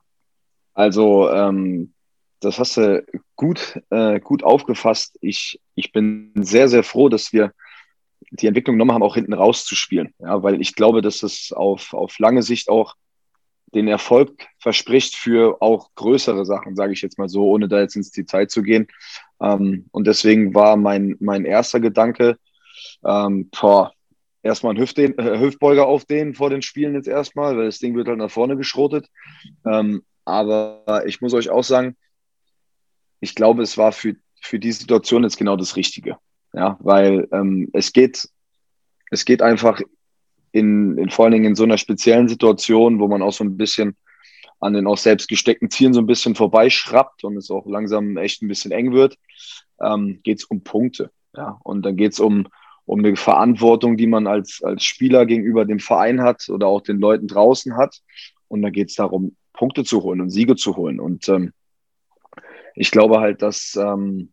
Also, 0.74 1.30
ähm, 1.30 1.94
das 2.40 2.60
hast 2.60 2.78
du 2.78 3.06
gut, 3.36 3.80
äh, 3.90 4.20
gut 4.20 4.44
aufgefasst. 4.44 5.18
Ich, 5.22 5.60
ich 5.76 5.92
bin 5.92 6.32
sehr, 6.36 6.68
sehr 6.68 6.84
froh, 6.84 7.10
dass 7.10 7.34
wir 7.34 7.52
die 8.32 8.48
Entwicklung 8.48 8.76
genommen 8.76 8.94
haben, 8.94 9.04
auch 9.04 9.16
hinten 9.16 9.34
rauszuspielen. 9.34 10.14
Ja, 10.20 10.42
weil 10.44 10.60
ich 10.62 10.76
glaube, 10.76 11.02
dass 11.02 11.24
es 11.24 11.52
auf, 11.52 11.94
auf 11.94 12.20
lange 12.20 12.44
Sicht 12.44 12.70
auch 12.70 12.96
den 13.74 13.88
Erfolg 13.88 14.48
verspricht 14.60 15.16
für 15.16 15.62
auch 15.62 15.90
größere 15.96 16.46
Sachen, 16.46 16.76
sage 16.76 16.94
ich 16.94 17.02
jetzt 17.02 17.18
mal 17.18 17.30
so, 17.30 17.46
ohne 17.50 17.68
da 17.68 17.82
jetzt 17.82 17.96
ins 17.96 18.12
Detail 18.12 18.48
zu 18.48 18.64
gehen. 18.64 18.88
Ähm, 19.42 19.86
und 19.92 20.08
deswegen 20.08 20.54
war 20.54 20.78
mein, 20.78 21.16
mein 21.20 21.46
erster 21.46 21.80
Gedanke, 21.80 22.38
ähm, 23.04 23.50
boah, 23.50 23.92
erstmal 24.46 24.72
einen 24.72 24.82
Hüftden, 24.82 25.18
äh, 25.18 25.40
Hüftbeuger 25.40 25.88
aufdehnen 25.88 26.36
vor 26.36 26.50
den 26.50 26.62
Spielen 26.62 26.94
jetzt 26.94 27.08
erstmal, 27.08 27.58
weil 27.58 27.66
das 27.66 27.80
Ding 27.80 27.96
wird 27.96 28.08
halt 28.08 28.20
nach 28.20 28.32
vorne 28.32 28.56
geschrotet. 28.56 29.08
Ähm, 29.66 30.04
aber 30.24 31.04
ich 31.08 31.20
muss 31.20 31.34
euch 31.34 31.50
auch 31.50 31.64
sagen, 31.64 31.98
ich 33.20 33.36
glaube, 33.36 33.64
es 33.64 33.78
war 33.78 33.92
für, 33.92 34.16
für 34.40 34.60
die 34.60 34.72
Situation 34.72 35.24
jetzt 35.24 35.38
genau 35.38 35.56
das 35.58 35.76
Richtige. 35.76 36.18
Ja, 36.54 36.78
weil 36.80 37.28
ähm, 37.32 37.70
es 37.74 37.92
geht, 37.92 38.30
es 39.12 39.26
geht 39.26 39.42
einfach 39.42 39.82
in, 40.52 40.98
in 40.98 41.10
vor 41.10 41.26
allen 41.26 41.34
Dingen 41.34 41.46
in 41.46 41.56
so 41.56 41.64
einer 41.64 41.78
speziellen 41.78 42.30
Situation, 42.30 43.00
wo 43.00 43.08
man 43.08 43.22
auch 43.22 43.34
so 43.34 43.44
ein 43.44 43.58
bisschen 43.58 43.98
an 44.60 44.74
den 44.74 44.88
auch 44.88 44.98
selbst 44.98 45.28
gesteckten 45.28 45.70
Zielen 45.70 45.94
so 45.94 46.00
ein 46.00 46.08
bisschen 46.08 46.36
vorbeischraubt 46.36 47.24
und 47.24 47.36
es 47.36 47.52
auch 47.52 47.66
langsam 47.66 48.16
echt 48.18 48.42
ein 48.42 48.48
bisschen 48.48 48.72
eng 48.72 48.94
wird, 48.94 49.18
ähm, 49.82 50.22
geht 50.24 50.40
es 50.40 50.46
um 50.46 50.64
Punkte. 50.64 51.12
Ja? 51.36 51.60
Und 51.64 51.84
dann 51.84 51.98
geht 51.98 52.14
es 52.14 52.20
um, 52.20 52.48
um 52.86 53.00
eine 53.00 53.16
Verantwortung, 53.16 53.98
die 53.98 54.08
man 54.08 54.28
als, 54.28 54.62
als 54.64 54.84
Spieler 54.84 55.26
gegenüber 55.26 55.66
dem 55.66 55.80
Verein 55.80 56.22
hat 56.22 56.50
oder 56.50 56.68
auch 56.68 56.82
den 56.82 57.00
Leuten 57.00 57.28
draußen 57.28 57.76
hat. 57.78 58.02
Und 58.48 58.62
dann 58.62 58.72
geht 58.72 58.90
es 58.90 58.96
darum, 58.96 59.36
Punkte 59.54 59.84
zu 59.84 60.04
holen 60.04 60.22
und 60.22 60.30
Siege 60.30 60.56
zu 60.56 60.76
holen. 60.76 61.00
Und 61.00 61.28
ähm, 61.30 61.52
ich 62.76 62.92
glaube 62.92 63.20
halt, 63.20 63.42
dass 63.42 63.76
ähm, 63.76 64.32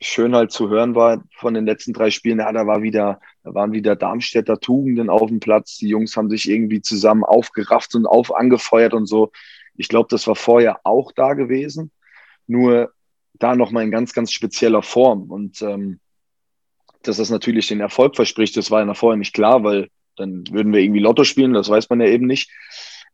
schön 0.00 0.34
halt 0.34 0.50
zu 0.50 0.68
hören 0.68 0.94
war 0.94 1.22
von 1.36 1.54
den 1.54 1.66
letzten 1.66 1.92
drei 1.92 2.10
Spielen, 2.10 2.38
ja, 2.38 2.52
da 2.52 2.66
war 2.66 2.82
wieder, 2.82 3.20
da 3.42 3.54
waren 3.54 3.72
wieder 3.72 3.96
Darmstädter 3.96 4.58
Tugenden 4.58 5.08
auf 5.08 5.28
dem 5.28 5.40
Platz. 5.40 5.78
Die 5.78 5.88
Jungs 5.88 6.16
haben 6.16 6.30
sich 6.30 6.48
irgendwie 6.48 6.80
zusammen 6.80 7.24
aufgerafft 7.24 7.94
und 7.94 8.06
auf 8.06 8.34
angefeuert 8.34 8.94
und 8.94 9.06
so. 9.06 9.30
Ich 9.76 9.88
glaube, 9.88 10.08
das 10.10 10.26
war 10.26 10.36
vorher 10.36 10.80
auch 10.84 11.12
da 11.12 11.34
gewesen, 11.34 11.90
nur 12.46 12.92
da 13.34 13.56
nochmal 13.56 13.84
in 13.84 13.90
ganz, 13.90 14.12
ganz 14.12 14.32
spezieller 14.32 14.82
Form. 14.82 15.30
Und 15.30 15.62
ähm, 15.62 16.00
dass 17.08 17.18
das 17.18 17.30
natürlich 17.30 17.68
den 17.68 17.80
Erfolg 17.80 18.16
verspricht, 18.16 18.56
das 18.56 18.70
war 18.70 18.84
ja 18.84 18.94
vorher 18.94 19.18
nicht 19.18 19.34
klar, 19.34 19.64
weil 19.64 19.88
dann 20.16 20.44
würden 20.50 20.72
wir 20.72 20.80
irgendwie 20.80 21.00
Lotto 21.00 21.24
spielen, 21.24 21.52
das 21.52 21.68
weiß 21.68 21.88
man 21.90 22.00
ja 22.00 22.06
eben 22.06 22.26
nicht. 22.26 22.50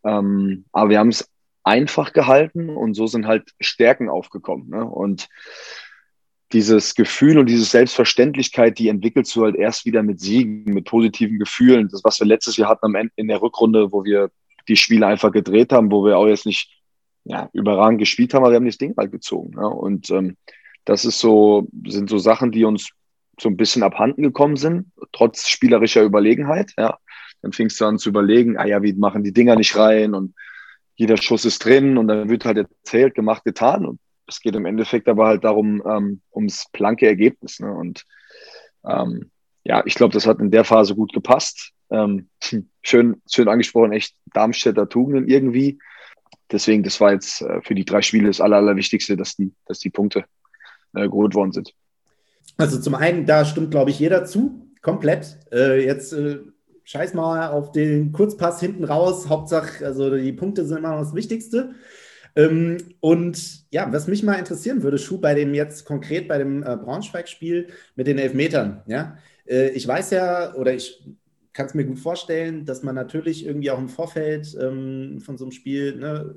Ähm, 0.04 0.64
aber 0.72 0.90
wir 0.90 0.98
haben 0.98 1.08
es 1.08 1.28
einfach 1.62 2.12
gehalten 2.12 2.70
und 2.70 2.94
so 2.94 3.06
sind 3.06 3.26
halt 3.26 3.50
Stärken 3.60 4.08
aufgekommen. 4.08 4.68
Ne? 4.70 4.84
Und 4.84 5.28
dieses 6.52 6.94
Gefühl 6.94 7.38
und 7.38 7.46
diese 7.46 7.64
Selbstverständlichkeit, 7.64 8.78
die 8.78 8.88
entwickelst 8.88 9.34
du 9.36 9.44
halt 9.44 9.56
erst 9.56 9.84
wieder 9.84 10.02
mit 10.02 10.20
Siegen, 10.20 10.64
mit 10.64 10.84
positiven 10.86 11.38
Gefühlen. 11.38 11.88
Das, 11.90 12.02
was 12.02 12.18
wir 12.18 12.26
letztes 12.26 12.56
Jahr 12.56 12.68
hatten 12.68 12.86
am 12.86 12.94
Ende 12.96 13.12
in 13.16 13.28
der 13.28 13.40
Rückrunde, 13.40 13.92
wo 13.92 14.04
wir 14.04 14.30
die 14.68 14.76
Spiele 14.76 15.06
einfach 15.06 15.32
gedreht 15.32 15.72
haben, 15.72 15.92
wo 15.92 16.04
wir 16.04 16.18
auch 16.18 16.26
jetzt 16.26 16.46
nicht 16.46 16.82
ja, 17.24 17.48
überragend 17.52 18.00
gespielt 18.00 18.34
haben, 18.34 18.42
aber 18.42 18.52
wir 18.52 18.56
haben 18.56 18.66
das 18.66 18.78
Ding 18.78 18.94
halt 18.96 19.12
gezogen. 19.12 19.52
Ja. 19.56 19.66
Und 19.66 20.10
ähm, 20.10 20.36
das 20.84 21.04
ist 21.04 21.20
so, 21.20 21.68
sind 21.86 22.10
so 22.10 22.18
Sachen, 22.18 22.50
die 22.50 22.64
uns 22.64 22.90
so 23.40 23.48
ein 23.48 23.56
bisschen 23.56 23.82
abhanden 23.82 24.22
gekommen 24.22 24.56
sind, 24.56 24.92
trotz 25.12 25.48
spielerischer 25.48 26.02
Überlegenheit. 26.02 26.72
Ja. 26.78 26.98
Dann 27.42 27.52
fingst 27.52 27.80
du 27.80 27.86
an 27.86 27.98
zu 27.98 28.10
überlegen, 28.10 28.58
ah 28.58 28.66
ja, 28.66 28.82
wie 28.82 28.92
machen 28.92 29.24
die 29.24 29.32
Dinger 29.32 29.56
nicht 29.56 29.76
rein 29.76 30.14
und 30.14 30.34
jeder 30.94 31.16
Schuss 31.16 31.46
ist 31.46 31.64
drin 31.64 31.96
und 31.96 32.08
dann 32.08 32.28
wird 32.28 32.44
halt 32.44 32.58
erzählt, 32.58 33.14
gemacht, 33.14 33.44
getan. 33.44 33.86
Und 33.86 34.00
es 34.26 34.40
geht 34.40 34.54
im 34.54 34.66
Endeffekt 34.66 35.08
aber 35.08 35.26
halt 35.26 35.44
darum, 35.44 35.82
ähm, 35.86 36.20
ums 36.30 36.66
blanke 36.72 37.06
Ergebnis. 37.06 37.58
Ne? 37.58 37.72
Und 37.72 38.04
ähm, 38.84 39.30
ja, 39.64 39.82
ich 39.86 39.94
glaube, 39.94 40.12
das 40.12 40.26
hat 40.26 40.40
in 40.40 40.50
der 40.50 40.64
Phase 40.64 40.94
gut 40.94 41.14
gepasst. 41.14 41.72
Ähm, 41.90 42.28
schön, 42.82 43.22
schön 43.30 43.48
angesprochen, 43.48 43.92
echt 43.92 44.14
Darmstädter 44.34 44.88
Tugenden 44.88 45.26
irgendwie. 45.26 45.78
Deswegen, 46.52 46.82
das 46.82 47.00
war 47.00 47.12
jetzt 47.12 47.40
äh, 47.40 47.62
für 47.62 47.74
die 47.74 47.86
drei 47.86 48.02
Spiele 48.02 48.26
das 48.26 48.42
Aller, 48.42 48.58
Allerwichtigste, 48.58 49.16
dass 49.16 49.36
die, 49.36 49.54
dass 49.66 49.78
die 49.78 49.90
Punkte 49.90 50.26
äh, 50.94 51.08
geholt 51.08 51.34
worden 51.34 51.52
sind. 51.52 51.74
Also 52.56 52.78
zum 52.78 52.94
einen, 52.94 53.26
da 53.26 53.44
stimmt, 53.44 53.70
glaube 53.70 53.90
ich, 53.90 53.98
jeder 53.98 54.24
zu, 54.24 54.70
komplett. 54.82 55.38
Äh, 55.52 55.84
jetzt 55.84 56.12
äh, 56.12 56.40
scheiß 56.84 57.14
mal 57.14 57.48
auf 57.48 57.72
den 57.72 58.12
Kurzpass 58.12 58.60
hinten 58.60 58.84
raus. 58.84 59.28
Hauptsache, 59.28 59.84
also 59.84 60.14
die 60.14 60.32
Punkte 60.32 60.64
sind 60.64 60.78
immer 60.78 60.90
noch 60.90 61.00
das 61.00 61.14
Wichtigste. 61.14 61.74
Ähm, 62.36 62.78
und 63.00 63.70
ja, 63.70 63.92
was 63.92 64.06
mich 64.06 64.22
mal 64.22 64.34
interessieren 64.34 64.82
würde, 64.82 64.98
Schuh, 64.98 65.18
bei 65.18 65.34
dem 65.34 65.54
jetzt 65.54 65.84
konkret 65.84 66.28
bei 66.28 66.38
dem 66.38 66.62
äh, 66.62 66.76
Braunschweig-Spiel 66.76 67.68
mit 67.96 68.06
den 68.06 68.18
Elfmetern, 68.18 68.82
ja, 68.86 69.16
äh, 69.46 69.70
ich 69.70 69.86
weiß 69.86 70.10
ja, 70.10 70.54
oder 70.54 70.74
ich 70.74 71.04
kann 71.52 71.66
es 71.66 71.74
mir 71.74 71.84
gut 71.84 71.98
vorstellen, 71.98 72.64
dass 72.64 72.82
man 72.82 72.94
natürlich 72.94 73.44
irgendwie 73.44 73.70
auch 73.70 73.78
im 73.78 73.88
Vorfeld 73.88 74.56
ähm, 74.60 75.20
von 75.20 75.36
so 75.36 75.44
einem 75.44 75.52
Spiel, 75.52 75.96
ne, 75.96 76.34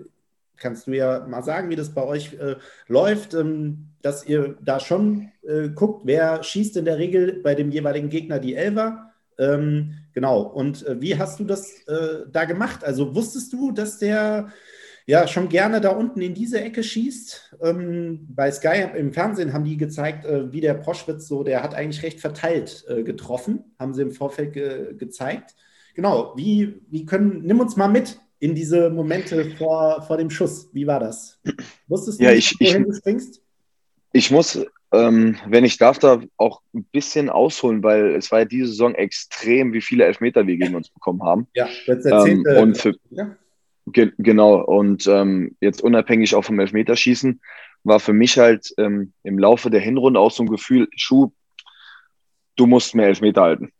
kannst 0.64 0.88
du 0.88 0.94
ja 0.94 1.28
mal 1.28 1.44
sagen, 1.44 1.70
wie 1.70 1.76
das 1.76 1.94
bei 1.94 2.04
euch 2.04 2.34
äh, 2.34 2.56
läuft, 2.88 3.36
ähm, 3.36 3.90
dass 4.02 4.26
ihr 4.26 4.56
da 4.62 4.80
schon 4.80 5.30
äh, 5.44 5.70
guckt, 5.70 6.02
wer 6.06 6.42
schießt 6.42 6.78
in 6.78 6.86
der 6.86 6.98
Regel 6.98 7.42
bei 7.44 7.54
dem 7.54 7.70
jeweiligen 7.70 8.10
Gegner 8.10 8.40
die 8.40 8.56
Elfer 8.56 9.12
Ähm, 9.40 9.96
genau. 10.14 10.42
Und 10.42 10.86
äh, 10.86 11.02
wie 11.02 11.18
hast 11.18 11.40
du 11.40 11.44
das 11.44 11.88
äh, 11.88 12.26
da 12.32 12.46
gemacht? 12.46 12.84
Also 12.84 13.16
wusstest 13.16 13.52
du, 13.52 13.72
dass 13.72 13.98
der 13.98 14.50
ja 15.06 15.28
schon 15.28 15.50
gerne 15.50 15.82
da 15.82 15.90
unten 15.90 16.22
in 16.22 16.34
diese 16.34 16.62
Ecke 16.62 16.84
schießt? 16.84 17.56
Ähm, 17.62 18.28
bei 18.30 18.52
Sky 18.52 18.86
im 18.96 19.12
Fernsehen 19.12 19.52
haben 19.52 19.66
die 19.66 19.78
gezeigt, 19.78 20.26
äh, 20.26 20.52
wie 20.52 20.62
der 20.62 20.76
Proschwitz 20.76 21.28
so, 21.28 21.44
der 21.44 21.64
hat 21.64 21.74
eigentlich 21.74 22.04
recht 22.04 22.20
verteilt 22.22 22.86
äh, 22.88 23.04
getroffen, 23.04 23.76
haben 23.80 23.94
sie 23.94 24.04
im 24.04 24.12
Vorfeld 24.12 24.54
ge 24.54 24.96
gezeigt. 24.96 25.56
Genau. 25.96 26.34
Wie, 26.38 26.82
wie 26.90 27.06
können, 27.06 27.42
nimm 27.44 27.60
uns 27.60 27.76
mal 27.76 27.90
mit 27.90 28.20
in 28.44 28.56
diese 28.56 28.90
Momente 28.90 29.46
vor, 29.58 30.02
vor 30.02 30.18
dem 30.18 30.30
Schuss. 30.30 30.70
Wie 30.74 30.86
war 30.86 31.00
das? 31.00 31.40
Wusstest 31.88 32.20
du, 32.20 32.26
ja, 32.26 32.32
ich, 32.32 32.54
wohin 32.60 32.82
ich, 32.82 32.88
du 32.88 32.94
springst? 32.94 33.42
Ich 34.12 34.32
muss 34.32 34.66
ähm, 34.94 35.38
wenn 35.48 35.66
ich 35.66 35.78
darf, 35.80 35.98
da 35.98 36.22
auch 36.38 36.62
ein 36.74 36.84
bisschen 36.86 37.30
ausholen, 37.30 37.82
weil 37.82 38.16
es 38.16 38.32
war 38.32 38.40
ja 38.40 38.46
diese 38.46 38.68
Saison 38.68 38.94
extrem, 38.94 39.74
wie 39.74 39.82
viele 39.82 40.06
Elfmeter 40.06 40.46
wir 40.46 40.56
gegen 40.56 40.76
uns 40.76 40.90
bekommen 40.90 41.24
haben. 41.24 41.48
Ja, 41.56 41.68
jetzt 41.88 42.06
erzählt, 42.06 42.46
ähm, 42.48 42.62
und 42.62 42.78
für, 42.78 42.94
ja. 43.10 43.36
ge 43.88 44.12
genau, 44.20 44.62
und 44.62 45.08
ähm, 45.08 45.58
jetzt 45.62 45.82
unabhängig 45.82 46.36
auch 46.36 46.44
vom 46.44 46.60
Elfmeterschießen, 46.60 47.42
war 47.84 48.00
für 48.00 48.14
mich 48.14 48.38
halt 48.38 48.72
ähm, 48.78 49.14
im 49.24 49.40
Laufe 49.40 49.72
der 49.72 49.82
Hinrunde 49.82 50.20
auch 50.20 50.32
so 50.32 50.44
ein 50.44 50.50
Gefühl, 50.50 50.88
Schuh, 50.96 51.32
du 52.56 52.68
musst 52.68 52.94
mehr 52.94 53.08
Elfmeter 53.08 53.42
halten. 53.42 53.72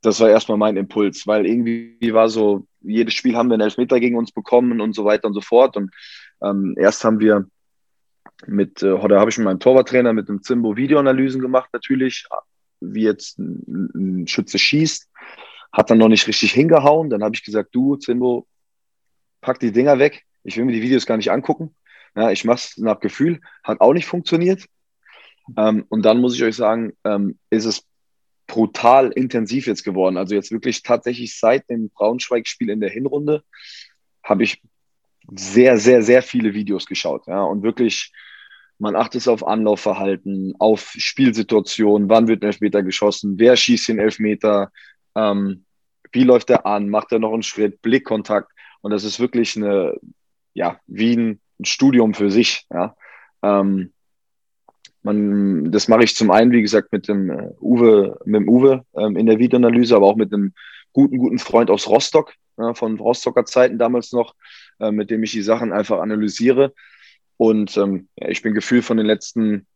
Das 0.00 0.20
war 0.20 0.30
erstmal 0.30 0.58
mein 0.58 0.76
Impuls, 0.76 1.26
weil 1.26 1.44
irgendwie 1.44 2.12
war 2.12 2.28
so, 2.28 2.64
jedes 2.86 3.14
Spiel 3.14 3.36
haben 3.36 3.48
wir 3.48 3.54
einen 3.54 3.62
Elfmeter 3.62 4.00
gegen 4.00 4.16
uns 4.16 4.32
bekommen 4.32 4.80
und 4.80 4.94
so 4.94 5.04
weiter 5.04 5.28
und 5.28 5.34
so 5.34 5.40
fort. 5.40 5.76
Und 5.76 5.90
ähm, 6.42 6.74
erst 6.78 7.04
haben 7.04 7.20
wir 7.20 7.46
mit, 8.46 8.82
äh, 8.82 8.92
oder 8.92 9.20
habe 9.20 9.30
ich 9.30 9.38
mit 9.38 9.44
meinem 9.44 9.60
Torwarttrainer 9.60 10.12
mit 10.12 10.28
dem 10.28 10.42
Zimbo 10.42 10.76
Videoanalysen 10.76 11.40
gemacht 11.40 11.70
natürlich, 11.72 12.26
wie 12.80 13.02
jetzt 13.02 13.38
ein, 13.38 14.26
Schütze 14.26 14.58
schießt, 14.58 15.08
hat 15.72 15.90
dann 15.90 15.98
noch 15.98 16.08
nicht 16.08 16.26
richtig 16.26 16.52
hingehauen. 16.52 17.10
Dann 17.10 17.22
habe 17.22 17.34
ich 17.34 17.44
gesagt, 17.44 17.74
du 17.74 17.96
Zimbo, 17.96 18.46
pack 19.40 19.58
die 19.60 19.72
Dinger 19.72 19.98
weg. 19.98 20.24
Ich 20.42 20.56
will 20.56 20.64
mir 20.64 20.72
die 20.72 20.82
Videos 20.82 21.06
gar 21.06 21.16
nicht 21.16 21.30
angucken. 21.30 21.74
Ja, 22.14 22.30
ich 22.30 22.44
mache 22.44 22.56
es 22.56 22.76
nach 22.78 23.00
Gefühl, 23.00 23.40
hat 23.62 23.80
auch 23.80 23.92
nicht 23.92 24.06
funktioniert. 24.06 24.64
Ähm, 25.56 25.84
und 25.88 26.02
dann 26.02 26.20
muss 26.20 26.34
ich 26.34 26.42
euch 26.42 26.56
sagen, 26.56 26.92
ähm, 27.04 27.38
ist 27.50 27.66
es 27.66 27.84
brutal 28.46 29.10
intensiv 29.12 29.66
jetzt 29.66 29.84
geworden. 29.84 30.16
Also 30.16 30.34
jetzt 30.34 30.52
wirklich 30.52 30.82
tatsächlich 30.82 31.38
seit 31.38 31.68
dem 31.68 31.90
Braunschweig-Spiel 31.90 32.70
in 32.70 32.80
der 32.80 32.90
Hinrunde 32.90 33.42
habe 34.22 34.44
ich 34.44 34.62
sehr, 35.34 35.78
sehr, 35.78 36.02
sehr 36.02 36.22
viele 36.22 36.54
Videos 36.54 36.86
geschaut. 36.86 37.26
Ja, 37.26 37.42
und 37.42 37.62
wirklich, 37.62 38.12
man 38.78 38.94
achtet 38.94 39.26
auf 39.28 39.46
Anlaufverhalten, 39.46 40.54
auf 40.58 40.94
Spielsituationen, 40.96 42.08
wann 42.08 42.28
wird 42.28 42.42
ein 42.42 42.46
Elfmeter 42.46 42.82
geschossen, 42.82 43.38
wer 43.38 43.56
schießt 43.56 43.88
den 43.88 43.98
Elfmeter, 43.98 44.70
ähm, 45.14 45.64
wie 46.12 46.24
läuft 46.24 46.50
er 46.50 46.66
an, 46.66 46.88
macht 46.88 47.12
er 47.12 47.18
noch 47.18 47.32
einen 47.32 47.42
Schritt, 47.42 47.82
Blickkontakt. 47.82 48.52
Und 48.80 48.92
das 48.92 49.04
ist 49.04 49.18
wirklich 49.18 49.56
eine, 49.56 49.98
ja, 50.54 50.78
wie 50.86 51.16
ein 51.16 51.40
Studium 51.62 52.14
für 52.14 52.30
sich. 52.30 52.66
Ja. 52.72 52.96
Ähm, 53.42 53.92
man, 55.06 55.70
das 55.70 55.86
mache 55.86 56.02
ich 56.02 56.16
zum 56.16 56.32
einen, 56.32 56.50
wie 56.50 56.62
gesagt, 56.62 56.92
mit 56.92 57.06
dem 57.06 57.30
äh, 57.30 57.50
Uwe, 57.60 58.18
mit 58.24 58.40
dem 58.40 58.48
Uwe 58.48 58.84
ähm, 58.96 59.16
in 59.16 59.26
der 59.26 59.38
Videoanalyse, 59.38 59.94
aber 59.94 60.06
auch 60.06 60.16
mit 60.16 60.34
einem 60.34 60.52
guten, 60.92 61.18
guten 61.18 61.38
Freund 61.38 61.70
aus 61.70 61.86
Rostock, 61.86 62.34
ja, 62.58 62.74
von 62.74 62.98
Rostocker 62.98 63.44
Zeiten 63.44 63.78
damals 63.78 64.12
noch, 64.12 64.34
äh, 64.80 64.90
mit 64.90 65.10
dem 65.10 65.22
ich 65.22 65.30
die 65.30 65.42
Sachen 65.42 65.72
einfach 65.72 66.00
analysiere. 66.00 66.74
Und 67.36 67.76
ähm, 67.76 68.08
ja, 68.16 68.28
ich 68.28 68.42
bin 68.42 68.52
gefühlt 68.52 68.84
von 68.84 68.96
den 68.96 69.06
letzten 69.06 69.66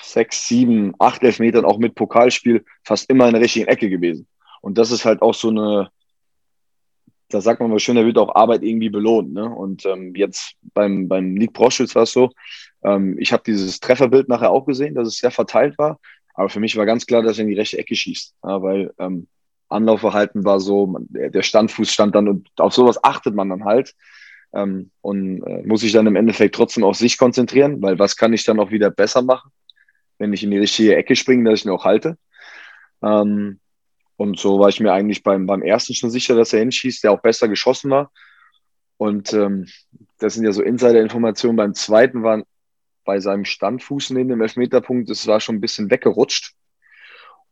sechs, 0.00 0.46
sieben, 0.46 0.94
acht 1.00 1.22
Elfmetern 1.22 1.64
auch 1.64 1.78
mit 1.78 1.96
Pokalspiel 1.96 2.64
fast 2.84 3.10
immer 3.10 3.26
in 3.26 3.34
der 3.34 3.42
richtigen 3.42 3.66
Ecke 3.66 3.90
gewesen. 3.90 4.28
Und 4.60 4.78
das 4.78 4.92
ist 4.92 5.04
halt 5.04 5.22
auch 5.22 5.34
so 5.34 5.48
eine, 5.48 5.90
da 7.30 7.40
sagt 7.40 7.60
man 7.60 7.70
mal 7.70 7.80
schön, 7.80 7.96
da 7.96 8.06
wird 8.06 8.18
auch 8.18 8.34
Arbeit 8.34 8.62
irgendwie 8.62 8.90
belohnt. 8.90 9.32
Ne? 9.32 9.48
Und 9.48 9.84
ähm, 9.86 10.14
jetzt 10.14 10.54
beim, 10.72 11.08
beim 11.08 11.34
Nick 11.34 11.52
Proschwitz 11.52 11.96
war 11.96 12.04
es 12.04 12.12
so, 12.12 12.30
ähm, 12.84 13.16
ich 13.18 13.32
habe 13.32 13.42
dieses 13.44 13.80
Trefferbild 13.80 14.28
nachher 14.28 14.50
auch 14.50 14.66
gesehen, 14.66 14.94
dass 14.94 15.08
es 15.08 15.18
sehr 15.18 15.30
verteilt 15.30 15.78
war. 15.78 15.98
Aber 16.34 16.48
für 16.48 16.60
mich 16.60 16.76
war 16.76 16.86
ganz 16.86 17.06
klar, 17.06 17.22
dass 17.22 17.38
er 17.38 17.42
in 17.42 17.50
die 17.50 17.56
rechte 17.56 17.78
Ecke 17.78 17.96
schießt. 17.96 18.34
Ja, 18.42 18.62
weil 18.62 18.92
ähm, 18.98 19.26
Anlaufverhalten 19.68 20.44
war 20.44 20.60
so, 20.60 20.86
man, 20.86 21.06
der 21.08 21.42
Standfuß 21.42 21.90
stand 21.90 22.14
dann 22.14 22.28
und 22.28 22.48
auf 22.58 22.74
sowas 22.74 23.02
achtet 23.02 23.34
man 23.34 23.48
dann 23.48 23.64
halt. 23.64 23.94
Ähm, 24.52 24.90
und 25.00 25.42
äh, 25.44 25.62
muss 25.66 25.80
sich 25.80 25.92
dann 25.92 26.06
im 26.06 26.16
Endeffekt 26.16 26.54
trotzdem 26.54 26.84
auf 26.84 26.96
sich 26.96 27.18
konzentrieren, 27.18 27.82
weil 27.82 27.98
was 27.98 28.16
kann 28.16 28.32
ich 28.32 28.44
dann 28.44 28.60
auch 28.60 28.70
wieder 28.70 28.90
besser 28.90 29.22
machen, 29.22 29.50
wenn 30.18 30.32
ich 30.32 30.44
in 30.44 30.50
die 30.50 30.58
richtige 30.58 30.94
Ecke 30.94 31.16
springe, 31.16 31.50
dass 31.50 31.60
ich 31.60 31.66
ihn 31.66 31.72
auch 31.72 31.84
halte. 31.84 32.16
Ähm, 33.02 33.58
und 34.16 34.38
so 34.38 34.60
war 34.60 34.68
ich 34.68 34.78
mir 34.78 34.92
eigentlich 34.92 35.22
beim, 35.22 35.46
beim 35.46 35.62
ersten 35.62 35.94
schon 35.94 36.10
sicher, 36.10 36.36
dass 36.36 36.52
er 36.52 36.60
hinschießt, 36.60 37.02
der 37.02 37.12
auch 37.12 37.20
besser 37.20 37.48
geschossen 37.48 37.90
war. 37.90 38.12
Und 38.96 39.32
ähm, 39.32 39.66
das 40.18 40.34
sind 40.34 40.44
ja 40.44 40.52
so 40.52 40.62
Insider-Informationen. 40.62 41.56
Beim 41.56 41.74
zweiten 41.74 42.22
war 42.22 42.44
bei 43.04 43.20
seinem 43.20 43.44
Standfuß 43.44 44.10
neben 44.10 44.30
dem 44.30 44.40
Elfmeterpunkt, 44.40 45.10
das 45.10 45.26
war 45.26 45.40
schon 45.40 45.56
ein 45.56 45.60
bisschen 45.60 45.90
weggerutscht. 45.90 46.54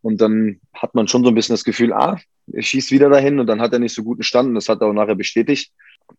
Und 0.00 0.20
dann 0.20 0.60
hat 0.74 0.94
man 0.94 1.06
schon 1.06 1.22
so 1.22 1.30
ein 1.30 1.34
bisschen 1.34 1.54
das 1.54 1.64
Gefühl, 1.64 1.92
ah, 1.92 2.18
er 2.52 2.62
schießt 2.62 2.90
wieder 2.90 3.08
dahin 3.08 3.38
und 3.38 3.46
dann 3.46 3.60
hat 3.60 3.72
er 3.72 3.78
nicht 3.78 3.94
so 3.94 4.02
guten 4.02 4.24
Stand 4.24 4.48
und 4.48 4.54
das 4.56 4.68
hat 4.68 4.80
er 4.80 4.88
auch 4.88 4.92
nachher 4.92 5.14
bestätigt. 5.14 5.72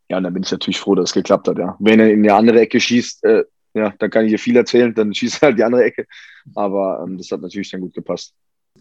Ja, 0.10 0.18
und 0.18 0.24
dann 0.24 0.34
bin 0.34 0.44
ich 0.44 0.52
natürlich 0.52 0.80
froh, 0.80 0.96
dass 0.96 1.10
es 1.10 1.14
geklappt 1.14 1.48
hat, 1.48 1.58
ja. 1.58 1.76
Wenn 1.80 2.00
er 2.00 2.12
in 2.12 2.24
die 2.24 2.32
andere 2.32 2.62
Ecke 2.62 2.80
schießt, 2.80 3.26
äh, 3.26 3.44
ja, 3.74 3.94
dann 4.00 4.10
kann 4.10 4.26
ich 4.26 4.30
hier 4.30 4.40
viel 4.40 4.56
erzählen, 4.56 4.94
dann 4.94 5.14
schießt 5.14 5.42
er 5.42 5.48
halt 5.48 5.60
die 5.60 5.64
andere 5.64 5.84
Ecke. 5.84 6.08
Aber 6.56 7.04
ähm, 7.06 7.18
das 7.18 7.32
hat 7.32 7.42
natürlich 7.42 7.72
dann 7.72 7.82
gut 7.82 7.94
gepasst. 7.94 8.34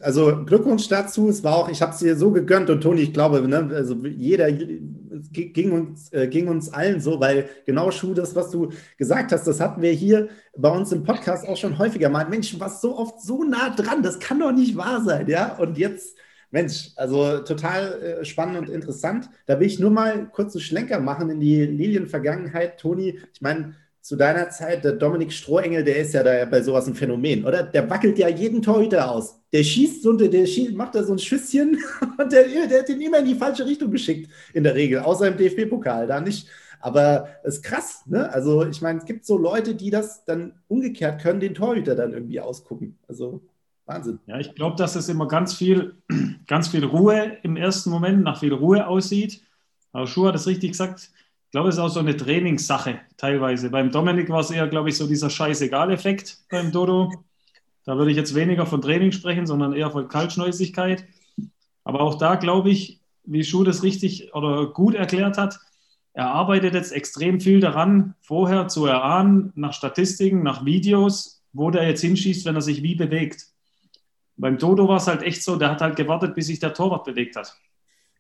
Also 0.03 0.45
Glückwunsch 0.45 0.89
dazu. 0.89 1.29
Es 1.29 1.45
war 1.45 1.57
auch, 1.57 1.69
ich 1.69 1.81
habe 1.81 1.93
es 1.93 1.99
dir 1.99 2.17
so 2.17 2.31
gegönnt 2.33 2.69
und 2.71 2.81
Toni, 2.81 3.03
ich 3.03 3.13
glaube, 3.13 3.47
ne, 3.47 3.71
also 3.73 3.95
jeder 4.05 4.51
ging 4.51 5.71
uns, 5.73 6.13
äh, 6.13 6.27
ging 6.27 6.49
uns 6.49 6.73
allen 6.73 7.01
so, 7.01 7.21
weil 7.21 7.49
genau 7.67 7.91
Schuh, 7.91 8.13
das, 8.13 8.35
was 8.35 8.51
du 8.51 8.71
gesagt 8.99 9.33
hast, 9.33 9.47
das 9.47 9.61
hatten 9.61 9.81
wir 9.81 9.93
hier 9.93 10.29
bei 10.57 10.69
uns 10.71 10.91
im 10.93 11.05
Podcast 11.05 11.47
auch 11.47 11.57
schon 11.57 11.79
häufiger 11.79 12.09
mal. 12.09 12.29
Mensch, 12.29 12.59
was 12.59 12.81
so 12.81 12.97
oft 12.99 13.23
so 13.23 13.45
nah 13.45 13.71
dran, 13.71 14.03
das 14.03 14.19
kann 14.19 14.41
doch 14.41 14.53
nicht 14.53 14.77
wahr 14.77 15.03
sein, 15.05 15.29
ja? 15.29 15.57
Und 15.57 15.79
jetzt, 15.79 16.17
Mensch, 16.51 16.91
also 16.97 17.39
total 17.39 18.03
äh, 18.03 18.25
spannend 18.25 18.59
und 18.59 18.69
interessant. 18.69 19.31
Da 19.47 19.61
will 19.61 19.67
ich 19.67 19.79
nur 19.79 19.91
mal 19.91 20.29
kurz 20.33 20.55
einen 20.55 20.63
Schlenker 20.63 21.01
machen 21.01 21.31
in 21.31 21.41
die 21.41 21.65
Lilien-Vergangenheit. 21.65 22.79
Toni, 22.81 23.21
ich 23.33 23.41
meine, 23.41 23.75
zu 24.03 24.17
deiner 24.17 24.51
Zeit, 24.51 24.85
der 24.85 24.93
Dominik 24.93 25.33
Strohengel, 25.33 25.85
der 25.85 25.97
ist 25.97 26.13
ja 26.13 26.25
da 26.25 26.45
bei 26.45 26.61
sowas 26.61 26.89
ein 26.89 26.95
Phänomen, 26.95 27.45
oder? 27.45 27.63
Der 27.63 27.89
wackelt 27.89 28.19
ja 28.19 28.29
jeden 28.29 28.61
Torhüter 28.61 29.09
aus. 29.09 29.41
Der 29.53 29.63
schießt 29.63 30.03
so, 30.03 30.13
der 30.15 30.45
schießt, 30.45 30.75
macht 30.75 30.97
da 30.97 31.05
so 31.05 31.13
ein 31.13 31.21
Schüsschen 31.21 31.79
und 32.19 32.33
der, 32.33 32.45
der 32.67 32.81
hat 32.81 32.89
ihn 32.89 33.01
immer 33.01 33.21
in 33.21 33.27
die 33.27 33.37
falsche 33.37 33.65
Richtung 33.65 33.93
geschickt, 33.93 34.29
in 34.55 34.65
der 34.65 34.75
Regel, 34.75 34.99
außer 34.99 35.29
im 35.29 35.37
DFB-Pokal, 35.37 36.09
da 36.09 36.21
nicht. 36.21 36.49
Aber 36.81 37.29
es 37.45 37.57
ist 37.57 37.63
krass, 37.63 38.03
ne? 38.07 38.29
Also, 38.33 38.67
ich 38.67 38.83
meine, 38.83 38.99
es 38.99 39.05
gibt 39.05 39.25
so 39.25 39.39
Leute, 39.39 39.77
die 39.77 39.91
das 39.91 40.25
dann 40.25 40.55
umgekehrt 40.67 41.23
können, 41.23 41.39
den 41.39 41.55
Torhüter 41.55 41.95
dann 41.95 42.13
irgendwie 42.13 42.41
ausgucken. 42.41 42.99
Also, 43.07 43.41
Wahnsinn. 43.87 44.19
Ja, 44.27 44.41
ich 44.41 44.53
glaube, 44.57 44.75
dass 44.75 44.97
es 44.97 45.09
immer 45.09 45.29
ganz 45.29 45.55
viel, 45.55 45.95
ganz 46.49 46.67
viel 46.67 46.85
Ruhe 46.85 47.37
im 47.45 47.57
ersten 47.57 47.91
Moment, 47.91 48.25
nach 48.25 48.41
viel 48.41 48.53
Ruhe 48.53 48.85
aussieht. 48.85 49.43
Aber 49.93 50.09
Schuh 50.09 50.27
hat 50.27 50.35
es 50.35 50.49
richtig 50.49 50.73
gesagt 50.73 51.13
ich 51.53 51.55
glaube, 51.55 51.69
es 51.69 51.75
ist 51.75 51.83
auch 51.83 51.91
so 51.91 52.01
eine 52.01 52.17
Trainingssache 52.17 53.01
teilweise. 53.19 53.69
Beim 53.69 53.91
Dominik 53.91 54.31
war 54.31 54.41
es 54.41 54.51
eher, 54.51 54.67
glaube 54.69 54.89
ich, 54.89 54.97
so 54.97 55.07
dieser 55.07 55.29
Scheißegal-Effekt 55.29 56.39
beim 56.51 56.73
Dodo. 56.73 57.13
Da 57.85 57.99
würde 57.99 58.11
ich 58.11 58.17
jetzt 58.17 58.35
weniger 58.35 58.65
von 58.65 58.81
Training 58.81 59.13
sprechen, 59.13 59.47
sondern 59.47 59.75
eher 59.75 59.91
von 59.91 60.09
Kaltschnäusigkeit. 60.09 61.05
Aber 61.85 62.01
auch 62.01 62.15
da 62.15 62.37
glaube 62.37 62.71
ich, 62.71 63.03
wie 63.25 63.45
Schuh 63.45 63.65
das 63.65 63.83
richtig 63.83 64.35
oder 64.35 64.69
gut 64.69 64.95
erklärt 64.95 65.37
hat, 65.37 65.61
er 66.15 66.31
arbeitet 66.31 66.73
jetzt 66.73 66.91
extrem 66.91 67.39
viel 67.39 67.61
daran, 67.61 68.15
vorher 68.23 68.69
zu 68.69 68.87
erahnen, 68.87 69.53
nach 69.55 69.75
Statistiken, 69.75 70.43
nach 70.43 70.65
Videos, 70.65 71.45
wo 71.53 71.71
der 71.71 71.87
jetzt 71.87 72.01
hinschießt, 72.01 72.47
wenn 72.47 72.55
er 72.55 72.63
sich 72.63 72.83
wie 72.83 72.95
bewegt. 72.95 73.49
Beim 74.39 74.57
Dodo 74.57 74.89
war 74.89 74.97
es 74.97 75.07
halt 75.07 75.21
echt 75.21 75.43
so, 75.43 75.57
der 75.57 75.71
hat 75.71 75.83
halt 75.83 75.97
gewartet, 75.97 76.35
bis 76.35 76.47
sich 76.47 76.61
der 76.61 76.73
Torwart 76.73 77.05
bewegt 77.05 77.37
hat. 77.37 77.55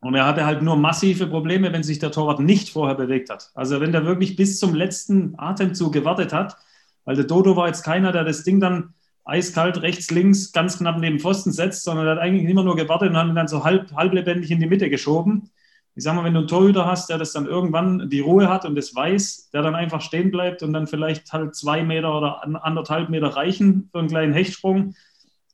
Und 0.02 0.16
er 0.16 0.26
hatte 0.26 0.44
halt 0.44 0.62
nur 0.62 0.76
massive 0.76 1.28
Probleme, 1.28 1.72
wenn 1.72 1.84
sich 1.84 2.00
der 2.00 2.10
Torwart 2.10 2.40
nicht 2.40 2.70
vorher 2.70 2.96
bewegt 2.96 3.30
hat. 3.30 3.52
Also 3.54 3.80
wenn 3.80 3.92
der 3.92 4.04
wirklich 4.04 4.34
bis 4.34 4.58
zum 4.58 4.74
letzten 4.74 5.34
Atemzug 5.38 5.92
gewartet 5.92 6.32
hat, 6.32 6.56
weil 7.04 7.14
der 7.14 7.24
Dodo 7.24 7.54
war 7.54 7.68
jetzt 7.68 7.84
keiner, 7.84 8.10
der 8.10 8.24
das 8.24 8.42
Ding 8.42 8.58
dann 8.58 8.94
eiskalt 9.24 9.80
rechts, 9.80 10.10
links 10.10 10.50
ganz 10.50 10.78
knapp 10.78 10.98
neben 10.98 11.20
Pfosten 11.20 11.52
setzt, 11.52 11.84
sondern 11.84 12.06
er 12.06 12.12
hat 12.16 12.18
eigentlich 12.18 12.50
immer 12.50 12.64
nur 12.64 12.74
gewartet 12.74 13.10
und 13.10 13.16
hat 13.16 13.28
ihn 13.28 13.36
dann 13.36 13.46
so 13.46 13.62
halb, 13.62 13.92
halblebendig 13.94 14.50
in 14.50 14.58
die 14.58 14.66
Mitte 14.66 14.90
geschoben. 14.90 15.50
Ich 15.94 16.02
sag 16.02 16.16
mal, 16.16 16.24
wenn 16.24 16.34
du 16.34 16.40
einen 16.40 16.48
Torhüter 16.48 16.84
hast, 16.84 17.08
der 17.08 17.18
das 17.18 17.32
dann 17.32 17.46
irgendwann 17.46 18.10
die 18.10 18.20
Ruhe 18.20 18.48
hat 18.48 18.64
und 18.64 18.76
es 18.76 18.96
weiß, 18.96 19.50
der 19.52 19.62
dann 19.62 19.76
einfach 19.76 20.00
stehen 20.00 20.32
bleibt 20.32 20.64
und 20.64 20.72
dann 20.72 20.88
vielleicht 20.88 21.32
halt 21.32 21.54
zwei 21.54 21.84
Meter 21.84 22.16
oder 22.16 22.42
anderthalb 22.64 23.08
Meter 23.08 23.28
reichen 23.28 23.88
für 23.92 24.00
einen 24.00 24.08
kleinen 24.08 24.32
Hechtsprung, 24.32 24.96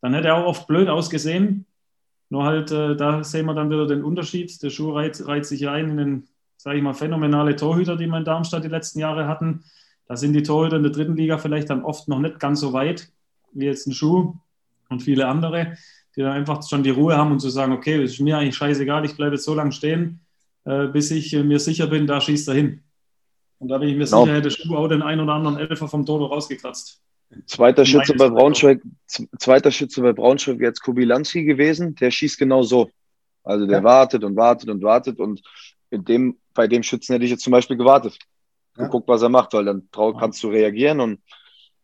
dann 0.01 0.15
hätte 0.15 0.29
er 0.29 0.37
auch 0.37 0.47
oft 0.47 0.67
blöd 0.67 0.89
ausgesehen. 0.89 1.67
Nur 2.31 2.45
halt, 2.45 2.71
äh, 2.71 2.95
da 2.97 3.25
sehen 3.25 3.47
wir 3.47 3.55
dann 3.55 3.71
wieder 3.71 3.87
den 3.87 4.05
Unterschied. 4.05 4.63
Der 4.63 4.71
Schuh 4.71 4.93
reiht, 4.93 5.27
reiht 5.27 5.47
sich 5.47 5.69
ein 5.69 5.91
in 5.91 5.97
den, 5.97 6.29
sage 6.57 6.77
ich 6.77 6.83
mal, 6.83 6.95
phänomenale 6.95 7.57
Torhüter, 7.57 7.97
die 7.97 8.07
wir 8.07 8.19
in 8.19 8.25
Darmstadt 8.25 8.65
die 8.65 8.69
letzten 8.69 8.99
Jahre 8.99 9.27
hatten. 9.27 9.65
Da 10.07 10.17
sind 10.17 10.33
die 10.33 10.43
Torhüter 10.43 10.77
in 10.77 10.83
der 10.83 10.93
dritten 10.93 11.17
Liga 11.17 11.39
vielleicht 11.39 11.71
dann 11.71 11.83
oft 11.85 12.09
noch 12.09 12.19
nicht 12.19 12.39
ganz 12.39 12.61
so 12.61 12.73
weit 12.73 13.11
wie 13.53 13.67
jetzt 13.67 13.87
ein 13.87 13.93
Schuh 13.93 14.35
und 14.89 15.03
viele 15.03 15.27
andere, 15.27 15.77
die 16.17 16.23
dann 16.23 16.33
einfach 16.33 16.67
schon 16.67 16.83
die 16.83 16.91
Ruhe 16.91 17.17
haben 17.17 17.33
und 17.33 17.41
zu 17.41 17.51
sagen, 17.51 17.73
okay, 17.73 18.03
ist 18.03 18.21
mir 18.21 18.39
eigentlich 18.39 18.57
scheißegal, 18.57 19.05
ich 19.05 19.17
bleibe 19.17 19.37
jetzt 19.37 19.45
so 19.45 19.55
lange 19.55 19.73
stehen, 19.73 20.21
äh, 20.65 20.87
bis 20.87 21.11
ich 21.11 21.33
äh, 21.35 21.43
mir 21.43 21.59
sicher 21.59 21.87
bin, 21.87 22.07
da 22.07 22.21
schießt 22.21 22.49
er 22.49 22.55
hin. 22.55 22.83
Und 23.59 23.69
da 23.69 23.79
bin 23.79 23.89
ich 23.89 23.97
mir 23.97 24.05
genau. 24.05 24.25
sicher, 24.25 24.37
hätte 24.37 24.51
Schuh 24.51 24.77
auch 24.77 24.89
den 24.89 25.03
einen 25.03 25.21
oder 25.21 25.33
anderen 25.35 25.57
Elfer 25.57 25.89
vom 25.89 26.07
Toto 26.07 26.27
rausgekratzt. 26.27 27.03
Zweiter 27.47 27.85
Schütze 27.85 28.15
bei 28.15 28.29
Braunschweig, 28.29 28.81
zweiter 29.39 29.71
Schütze 29.71 30.01
bei 30.01 30.13
Braunschweig 30.13 30.61
jetzt 30.61 30.81
Kubilanski 30.81 31.45
gewesen, 31.45 31.95
der 31.95 32.11
schießt 32.11 32.39
genau 32.39 32.63
so. 32.63 32.91
Also 33.45 33.67
der 33.67 33.79
ja. 33.79 33.85
wartet 33.85 34.25
und 34.25 34.37
wartet 34.37 34.71
und 34.71 34.83
wartet 34.83 35.19
und 35.19 35.43
in 35.91 36.05
dem, 36.05 36.39
bei 36.55 36.67
dem 36.67 36.83
Schützen 36.83 37.13
hätte 37.13 37.25
ich 37.25 37.31
jetzt 37.31 37.45
zum 37.45 37.51
Beispiel 37.51 37.77
gewartet. 37.77 38.19
Ja. 38.77 38.85
Geguckt, 38.85 39.09
was 39.09 39.23
er 39.23 39.29
macht, 39.29 39.53
weil 39.53 39.65
dann 39.65 39.89
kannst 39.93 40.43
du 40.43 40.49
reagieren 40.49 41.01
und 41.01 41.21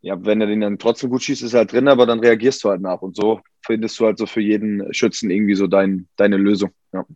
ja, 0.01 0.23
wenn 0.23 0.41
er 0.41 0.47
den 0.47 0.61
dann 0.61 0.79
trotzdem 0.79 1.09
gut 1.09 1.23
schießt, 1.23 1.43
ist 1.43 1.55
er 1.55 1.61
halt 1.61 1.73
drin, 1.73 1.89
aber 1.89 2.05
dann 2.05 2.21
reagierst 2.21 2.63
du 2.63 2.69
halt 2.69 2.83
nach. 2.83 3.01
Und 3.01 3.17
so 3.17 3.41
findest 3.65 3.99
du 3.99 4.05
halt 4.05 4.19
so 4.19 4.27
für 4.27 4.43
jeden 4.43 4.93
Schützen 4.93 5.31
irgendwie 5.31 5.55
so 5.55 5.67
dein, 5.67 6.09
deine 6.17 6.37
Lösung. 6.37 6.73
Ja. 6.93 7.07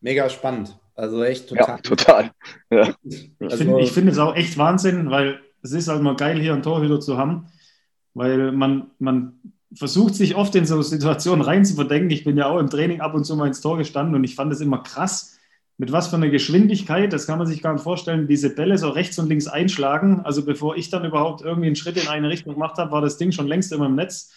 Mega 0.00 0.30
spannend. 0.30 0.78
Also 0.94 1.22
echt 1.22 1.48
total. 1.48 1.66
Ja, 1.66 1.76
total. 1.78 2.30
Ja. 2.70 2.94
Also, 3.40 3.78
ich 3.78 3.92
finde 3.92 4.12
es 4.12 4.18
auch 4.18 4.34
echt 4.36 4.56
Wahnsinn, 4.56 5.10
weil 5.10 5.40
es 5.62 5.72
ist 5.72 5.88
halt 5.88 6.02
mal 6.02 6.16
geil, 6.16 6.40
hier 6.40 6.54
einen 6.54 6.62
Torhüter 6.62 7.00
zu 7.00 7.18
haben, 7.18 7.46
weil 8.14 8.52
man, 8.52 8.90
man 8.98 9.34
versucht 9.74 10.14
sich 10.14 10.36
oft 10.36 10.54
in 10.54 10.66
so 10.66 10.80
Situationen 10.82 11.44
reinzuverdenken. 11.44 12.10
Ich 12.10 12.24
bin 12.24 12.36
ja 12.36 12.46
auch 12.46 12.58
im 12.58 12.70
Training 12.70 13.00
ab 13.00 13.14
und 13.14 13.24
zu 13.24 13.36
mal 13.36 13.48
ins 13.48 13.60
Tor 13.60 13.76
gestanden 13.76 14.14
und 14.14 14.24
ich 14.24 14.34
fand 14.34 14.52
es 14.52 14.60
immer 14.60 14.78
krass, 14.78 15.38
mit 15.76 15.90
was 15.90 16.06
für 16.06 16.16
einer 16.16 16.28
Geschwindigkeit, 16.28 17.12
das 17.12 17.26
kann 17.26 17.38
man 17.38 17.48
sich 17.48 17.60
gar 17.60 17.72
nicht 17.72 17.82
vorstellen, 17.82 18.28
diese 18.28 18.54
Bälle 18.54 18.78
so 18.78 18.90
rechts 18.90 19.18
und 19.18 19.28
links 19.28 19.48
einschlagen. 19.48 20.20
Also 20.20 20.44
bevor 20.44 20.76
ich 20.76 20.88
dann 20.88 21.04
überhaupt 21.04 21.42
irgendwie 21.42 21.66
einen 21.66 21.76
Schritt 21.76 22.00
in 22.00 22.08
eine 22.08 22.28
Richtung 22.28 22.54
gemacht 22.54 22.78
habe, 22.78 22.92
war 22.92 23.00
das 23.00 23.18
Ding 23.18 23.32
schon 23.32 23.48
längst 23.48 23.72
immer 23.72 23.86
im 23.86 23.96
Netz. 23.96 24.32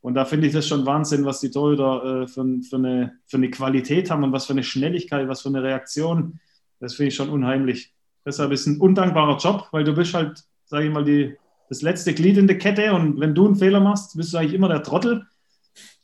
Und 0.00 0.14
da 0.14 0.24
finde 0.24 0.48
ich 0.48 0.52
das 0.52 0.66
schon 0.66 0.84
Wahnsinn, 0.84 1.24
was 1.24 1.38
die 1.38 1.50
Torhüter 1.50 2.22
äh, 2.22 2.26
für, 2.26 2.44
für, 2.68 2.76
eine, 2.76 3.12
für 3.26 3.36
eine 3.36 3.50
Qualität 3.50 4.10
haben 4.10 4.24
und 4.24 4.32
was 4.32 4.46
für 4.46 4.52
eine 4.54 4.64
Schnelligkeit, 4.64 5.28
was 5.28 5.42
für 5.42 5.50
eine 5.50 5.62
Reaktion. 5.62 6.40
Das 6.80 6.94
finde 6.94 7.08
ich 7.08 7.14
schon 7.14 7.28
unheimlich. 7.28 7.94
Deshalb 8.26 8.50
ist 8.50 8.62
es 8.62 8.66
ein 8.66 8.80
undankbarer 8.80 9.38
Job, 9.38 9.68
weil 9.70 9.84
du 9.84 9.94
bist 9.94 10.14
halt, 10.14 10.42
sage 10.64 10.86
ich 10.86 10.92
mal, 10.92 11.04
die, 11.04 11.36
das 11.72 11.80
letzte 11.80 12.12
Glied 12.12 12.36
in 12.36 12.46
der 12.46 12.58
Kette 12.58 12.92
und 12.92 13.18
wenn 13.18 13.34
du 13.34 13.46
einen 13.46 13.56
Fehler 13.56 13.80
machst, 13.80 14.14
bist 14.14 14.34
du 14.34 14.36
eigentlich 14.36 14.52
immer 14.52 14.68
der 14.68 14.82
Trottel. 14.82 15.24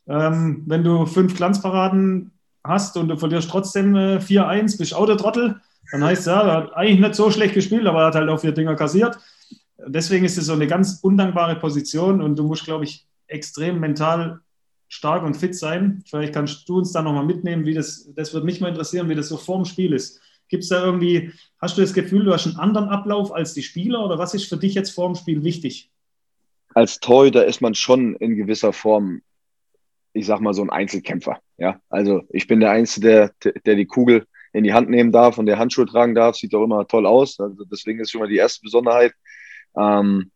Ähm, 0.06 0.62
wenn 0.64 0.82
du 0.82 1.04
fünf 1.04 1.37
Glanzparaden 1.37 2.30
hast 2.64 2.96
und 2.96 3.08
du 3.08 3.18
verlierst 3.18 3.50
trotzdem 3.50 3.94
äh, 3.94 4.16
4-1, 4.16 4.78
bist 4.78 4.94
auch 4.94 5.04
der 5.04 5.18
Trottel, 5.18 5.60
dann 5.92 6.02
heißt 6.02 6.20
es 6.20 6.26
ja, 6.26 6.40
er 6.40 6.52
hat 6.54 6.72
eigentlich 6.75 7.00
nicht 7.00 7.14
so 7.14 7.30
schlecht 7.30 7.52
gespielt, 7.52 7.87
aber 7.87 8.00
er 8.00 8.06
hat 8.06 8.14
halt 8.14 8.30
auch 8.30 8.40
vier 8.40 8.52
Dinger 8.52 8.76
kassiert. 8.76 9.18
Deswegen 9.87 10.25
ist 10.25 10.38
es 10.38 10.46
so 10.46 10.54
eine 10.54 10.66
ganz 10.66 11.00
undankbare 11.02 11.56
Position 11.56 12.22
und 12.22 12.38
du 12.38 12.44
musst, 12.44 12.64
glaube 12.64 12.84
ich, 12.84 13.06
extrem 13.26 13.78
mental 13.78 14.40
stark 14.88 15.22
und 15.22 15.37
fit 15.37 15.54
sein. 15.54 16.02
Vielleicht 16.06 16.32
kannst 16.32 16.66
du 16.66 16.78
uns 16.78 16.92
da 16.92 17.02
nochmal 17.02 17.26
mitnehmen, 17.26 17.66
wie 17.66 17.75
das, 17.75 18.08
das 18.16 18.32
würde 18.32 18.46
mich 18.46 18.62
mal 18.62 18.68
interessieren, 18.68 19.10
wie 19.10 19.14
das 19.14 19.28
so 19.28 19.37
vorm 19.37 19.66
Spiel 19.66 19.92
ist. 19.92 20.18
Gibt 20.49 20.62
es 20.62 20.69
da 20.69 20.85
irgendwie, 20.85 21.33
hast 21.61 21.76
du 21.76 21.83
das 21.83 21.95
Gefühl, 21.95 22.25
du 22.25 22.33
hast 22.33 22.47
einen 22.47 22.57
anderen 22.57 22.88
Ablauf 22.88 23.33
als 23.33 23.55
die 23.55 23.62
Spieler 23.62 24.05
oder 24.05 24.19
was 24.19 24.35
ist 24.35 24.49
für 24.49 24.57
dich 24.57 24.75
jetzt 24.75 24.90
vorm 24.90 25.14
Spiel 25.14 25.45
wichtig? 25.45 25.90
Als 26.75 27.00
Torhüter 27.00 27.47
ist 27.47 27.61
man 27.61 27.75
schon 27.75 28.14
in 28.17 28.37
gewisser 28.37 28.73
Form 28.73 29.23
ich 30.19 30.26
sag 30.26 30.40
mal, 30.40 30.55
so 30.55 30.62
ein 30.62 30.71
Einzelkämpfer. 30.71 31.40
Ja, 31.57 31.81
also 31.88 32.23
ich 32.31 32.47
bin 32.47 32.61
der 32.61 32.71
Einzige, 32.71 33.33
der, 33.45 33.52
der 33.64 33.75
die 33.75 33.87
Kugel 33.87 34.26
in 34.52 34.64
die 34.64 34.73
Hand 34.73 34.88
nehmen 34.88 35.12
darf 35.12 35.38
und 35.38 35.47
der 35.47 35.59
Handschuhe 35.59 35.87
tragen 35.87 36.14
darf. 36.14 36.37
Sieht 36.37 36.55
auch 36.55 36.64
immer 36.64 36.87
toll 36.87 37.07
aus. 37.07 37.38
Also 37.40 37.64
deswegen 37.64 38.00
ist 38.00 38.11
schon 38.11 38.21
mal 38.21 38.28
die 38.28 38.37
erste 38.37 38.62
Besonderheit. 38.62 39.12
Ähm, 39.76 40.31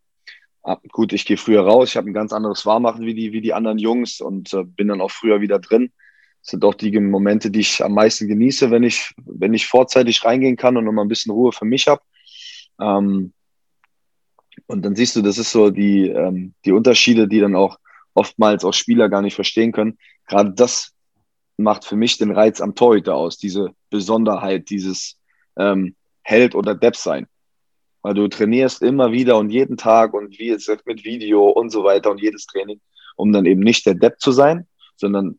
gut, 0.90 1.12
ich 1.12 1.25
gehe 1.25 1.37
früher 1.37 1.62
raus. 1.62 1.90
Ich 1.90 1.97
habe 1.97 2.11
ein 2.11 2.14
ganz 2.14 2.33
anderes 2.33 2.64
Warmmachen 2.66 3.04
wie 3.07 3.14
die, 3.14 3.33
wie 3.33 3.40
die 3.40 3.54
anderen 3.54 3.78
Jungs 3.78 4.21
und 4.21 4.52
äh, 4.52 4.64
bin 4.64 4.88
dann 4.88 5.00
auch 5.00 5.11
früher 5.11 5.40
wieder 5.40 5.59
drin. 5.59 5.92
Sind 6.42 6.64
auch 6.64 6.74
die 6.74 6.98
Momente, 6.98 7.50
die 7.50 7.61
ich 7.61 7.85
am 7.85 7.94
meisten 7.94 8.28
genieße, 8.28 8.70
wenn 8.70 8.83
ich, 8.83 9.12
wenn 9.24 9.55
ich 9.55 9.66
vorzeitig 9.66 10.24
reingehen 10.24 10.57
kann 10.57 10.76
und 10.76 10.85
nochmal 10.85 11.05
ein 11.05 11.09
bisschen 11.09 11.33
Ruhe 11.33 11.52
für 11.52 11.64
mich 11.64 11.87
habe. 11.87 12.02
Ähm, 12.81 13.33
und 14.66 14.83
dann 14.85 14.96
siehst 14.96 15.16
du, 15.16 15.22
das 15.22 15.38
ist 15.38 15.52
so 15.52 15.70
die, 15.70 16.09
ähm, 16.09 16.55
die 16.64 16.72
Unterschiede, 16.72 17.28
die 17.28 17.40
dann 17.40 17.57
auch 17.57 17.78
oftmals 18.14 18.64
auch 18.64 18.74
Spieler 18.74 19.09
gar 19.09 19.22
nicht 19.22 19.35
verstehen 19.35 19.72
können. 19.72 19.98
Gerade 20.26 20.52
das 20.52 20.92
macht 21.57 21.85
für 21.85 21.96
mich 21.96 22.18
den 22.18 22.31
Reiz 22.31 22.61
am 22.61 22.74
Torhüter 22.74 23.14
aus, 23.14 23.38
diese 23.38 23.74
Besonderheit, 23.90 24.70
dieses 24.70 25.18
ähm, 25.57 25.94
Held 26.22 26.55
oder 26.55 26.74
Depp 26.74 26.96
sein. 26.96 27.26
Weil 28.02 28.14
du 28.14 28.26
trainierst 28.28 28.83
immer 28.83 29.12
wieder 29.12 29.37
und 29.37 29.50
jeden 29.50 29.76
Tag 29.76 30.12
und 30.12 30.38
wie 30.38 30.48
jetzt 30.48 30.68
mit 30.87 31.05
Video 31.05 31.48
und 31.48 31.70
so 31.70 31.85
weiter 31.85 32.11
und 32.11 32.20
jedes 32.20 32.46
Training, 32.46 32.81
um 33.16 33.33
dann 33.33 33.46
eben 33.46 33.61
nicht 33.61 33.87
der 33.87 33.94
Depp 33.94 34.20
zu 34.20 34.33
sein, 34.33 34.66
sondern 34.96 35.38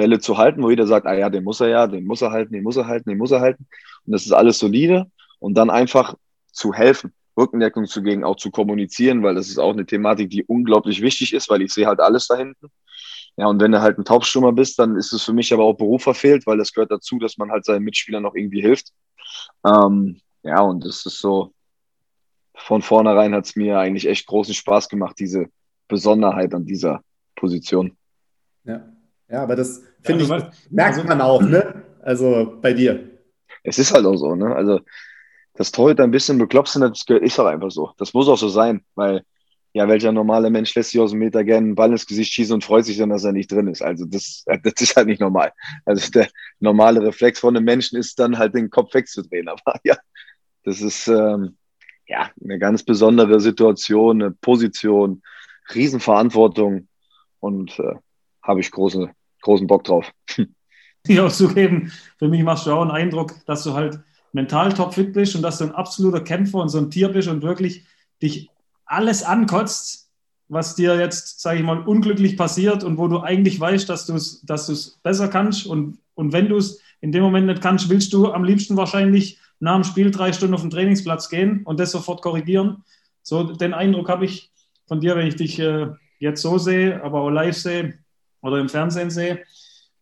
Bälle 0.00 0.18
zu 0.18 0.38
halten, 0.38 0.62
wo 0.62 0.70
jeder 0.70 0.86
sagt, 0.86 1.06
ah 1.06 1.12
ja, 1.12 1.28
den 1.28 1.44
muss 1.44 1.60
er 1.60 1.68
ja, 1.68 1.86
den 1.86 2.06
muss 2.06 2.22
er 2.22 2.30
halten, 2.30 2.54
den 2.54 2.62
muss 2.62 2.78
er 2.78 2.86
halten, 2.86 3.10
den 3.10 3.18
muss 3.18 3.32
er 3.32 3.40
halten. 3.40 3.66
Und 4.06 4.12
das 4.12 4.24
ist 4.24 4.32
alles 4.32 4.58
solide 4.58 5.10
und 5.40 5.54
dann 5.56 5.68
einfach 5.68 6.14
zu 6.52 6.72
helfen. 6.72 7.12
Rückendeckung 7.36 7.84
zu 7.84 8.02
gehen, 8.02 8.24
auch 8.24 8.36
zu 8.36 8.50
kommunizieren, 8.50 9.22
weil 9.22 9.34
das 9.34 9.48
ist 9.48 9.58
auch 9.58 9.74
eine 9.74 9.84
Thematik, 9.84 10.30
die 10.30 10.42
unglaublich 10.42 11.02
wichtig 11.02 11.34
ist, 11.34 11.50
weil 11.50 11.60
ich 11.60 11.74
sehe 11.74 11.86
halt 11.86 12.00
alles 12.00 12.28
da 12.28 12.36
hinten. 12.36 12.68
Ja, 13.36 13.46
und 13.46 13.60
wenn 13.60 13.72
du 13.72 13.82
halt 13.82 13.98
ein 13.98 14.06
Taubstummer 14.06 14.52
bist, 14.52 14.78
dann 14.78 14.96
ist 14.96 15.12
es 15.12 15.22
für 15.22 15.34
mich 15.34 15.52
aber 15.52 15.64
auch 15.64 15.74
Beruf 15.74 16.02
verfehlt, 16.02 16.46
weil 16.46 16.56
das 16.56 16.72
gehört 16.72 16.90
dazu, 16.90 17.18
dass 17.18 17.36
man 17.36 17.50
halt 17.50 17.66
seinen 17.66 17.84
Mitspielern 17.84 18.22
noch 18.22 18.34
irgendwie 18.34 18.62
hilft. 18.62 18.92
Ähm, 19.66 20.18
ja, 20.42 20.62
und 20.62 20.82
das 20.86 21.04
ist 21.04 21.18
so, 21.18 21.52
von 22.54 22.80
vornherein 22.80 23.34
hat 23.34 23.44
es 23.44 23.54
mir 23.54 23.78
eigentlich 23.78 24.08
echt 24.08 24.26
großen 24.26 24.54
Spaß 24.54 24.88
gemacht, 24.88 25.16
diese 25.18 25.50
Besonderheit 25.88 26.54
an 26.54 26.64
dieser 26.64 27.02
Position. 27.36 27.98
Ja, 28.64 28.82
ja 29.30 29.42
aber 29.42 29.56
das 29.56 29.82
finde 30.02 30.24
ja, 30.24 30.38
ich, 30.38 30.70
merkt 30.70 30.96
also, 30.96 31.08
man 31.08 31.20
auch, 31.20 31.42
ne? 31.42 31.82
Also 32.02 32.58
bei 32.60 32.72
dir. 32.72 33.10
Es 33.62 33.78
ist 33.78 33.92
halt 33.92 34.06
auch 34.06 34.16
so, 34.16 34.34
ne? 34.34 34.54
Also 34.54 34.80
das 35.54 35.72
Torhüter 35.72 36.04
ein 36.04 36.10
bisschen 36.10 36.38
bekloppt 36.38 36.68
sind, 36.68 36.82
das 36.82 37.04
ist 37.08 37.38
auch 37.38 37.46
einfach 37.46 37.70
so. 37.70 37.92
Das 37.98 38.14
muss 38.14 38.28
auch 38.28 38.38
so 38.38 38.48
sein, 38.48 38.82
weil 38.94 39.22
ja, 39.72 39.86
welcher 39.86 40.10
normale 40.10 40.50
Mensch 40.50 40.74
lässt 40.74 40.90
sich 40.90 41.00
aus 41.00 41.10
dem 41.10 41.20
Meter 41.20 41.44
gerne 41.44 41.66
einen 41.68 41.74
Ball 41.76 41.92
ins 41.92 42.06
Gesicht 42.06 42.32
schießen 42.32 42.54
und 42.54 42.64
freut 42.64 42.84
sich 42.84 42.98
dann, 42.98 43.10
dass 43.10 43.24
er 43.24 43.32
nicht 43.32 43.52
drin 43.52 43.68
ist. 43.68 43.82
Also 43.82 44.04
das, 44.04 44.44
das 44.46 44.72
ist 44.80 44.96
halt 44.96 45.06
nicht 45.06 45.20
normal. 45.20 45.52
Also 45.84 46.10
der 46.10 46.28
normale 46.58 47.02
Reflex 47.02 47.38
von 47.38 47.56
einem 47.56 47.64
Menschen 47.64 47.96
ist 47.96 48.18
dann 48.18 48.36
halt 48.36 48.54
den 48.54 48.70
Kopf 48.70 48.94
wegzudrehen. 48.94 49.48
Aber 49.48 49.78
ja, 49.84 49.96
das 50.64 50.80
ist 50.80 51.06
ähm, 51.06 51.56
ja 52.06 52.30
eine 52.42 52.58
ganz 52.58 52.82
besondere 52.82 53.38
Situation, 53.38 54.22
eine 54.22 54.32
Position, 54.32 55.22
Riesenverantwortung 55.72 56.88
und 57.38 57.78
äh, 57.78 57.94
habe 58.42 58.60
ich 58.60 58.72
große, 58.72 59.10
großen 59.42 59.66
Bock 59.66 59.84
drauf. 59.84 60.10
Ich 61.06 61.18
auch 61.18 61.32
zugeben, 61.32 61.90
für 62.18 62.28
mich 62.28 62.42
machst 62.42 62.66
du 62.66 62.72
auch 62.72 62.82
einen 62.82 62.90
Eindruck, 62.90 63.34
dass 63.46 63.64
du 63.64 63.72
halt 63.72 64.00
mental 64.32 64.72
topfit 64.72 65.12
bist 65.12 65.34
und 65.34 65.42
dass 65.42 65.58
du 65.58 65.64
ein 65.64 65.74
absoluter 65.74 66.20
Kämpfer 66.20 66.58
und 66.58 66.68
so 66.68 66.78
ein 66.78 66.90
Tier 66.90 67.08
bist 67.08 67.28
und 67.28 67.42
wirklich 67.42 67.84
dich 68.22 68.50
alles 68.84 69.22
ankotzt, 69.22 70.10
was 70.48 70.74
dir 70.74 70.98
jetzt, 70.98 71.40
sage 71.40 71.60
ich 71.60 71.64
mal, 71.64 71.80
unglücklich 71.80 72.36
passiert 72.36 72.84
und 72.84 72.98
wo 72.98 73.08
du 73.08 73.20
eigentlich 73.20 73.58
weißt, 73.58 73.88
dass 73.88 74.06
du 74.06 74.14
es 74.14 74.42
dass 74.42 74.98
besser 75.02 75.28
kannst. 75.28 75.66
Und, 75.66 75.98
und 76.14 76.32
wenn 76.32 76.48
du 76.48 76.56
es 76.56 76.80
in 77.00 77.12
dem 77.12 77.22
Moment 77.22 77.46
nicht 77.46 77.62
kannst, 77.62 77.88
willst 77.88 78.12
du 78.12 78.30
am 78.30 78.44
liebsten 78.44 78.76
wahrscheinlich 78.76 79.38
nach 79.58 79.76
dem 79.76 79.84
Spiel 79.84 80.10
drei 80.10 80.32
Stunden 80.32 80.54
auf 80.54 80.62
den 80.62 80.70
Trainingsplatz 80.70 81.28
gehen 81.28 81.62
und 81.64 81.80
das 81.80 81.92
sofort 81.92 82.20
korrigieren. 82.20 82.84
So 83.22 83.44
den 83.44 83.74
Eindruck 83.74 84.08
habe 84.08 84.24
ich 84.24 84.50
von 84.86 85.00
dir, 85.00 85.16
wenn 85.16 85.26
ich 85.26 85.36
dich 85.36 85.58
äh, 85.60 85.88
jetzt 86.18 86.42
so 86.42 86.58
sehe, 86.58 87.02
aber 87.02 87.20
auch 87.20 87.30
live 87.30 87.56
sehe 87.56 87.98
oder 88.42 88.58
im 88.58 88.68
Fernsehen 88.68 89.10
sehe. 89.10 89.40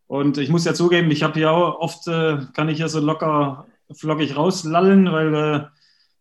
Und 0.06 0.38
ich 0.38 0.48
muss 0.48 0.64
ja 0.64 0.74
zugeben, 0.74 1.10
ich 1.10 1.22
habe 1.22 1.34
hier 1.34 1.50
auch 1.50 1.80
oft, 1.80 2.08
äh, 2.08 2.38
kann 2.54 2.68
ich 2.68 2.78
hier 2.78 2.88
so 2.88 3.00
locker 3.00 3.66
flockig 3.92 4.36
rauslallen, 4.36 5.10
weil 5.12 5.34
äh, 5.34 5.60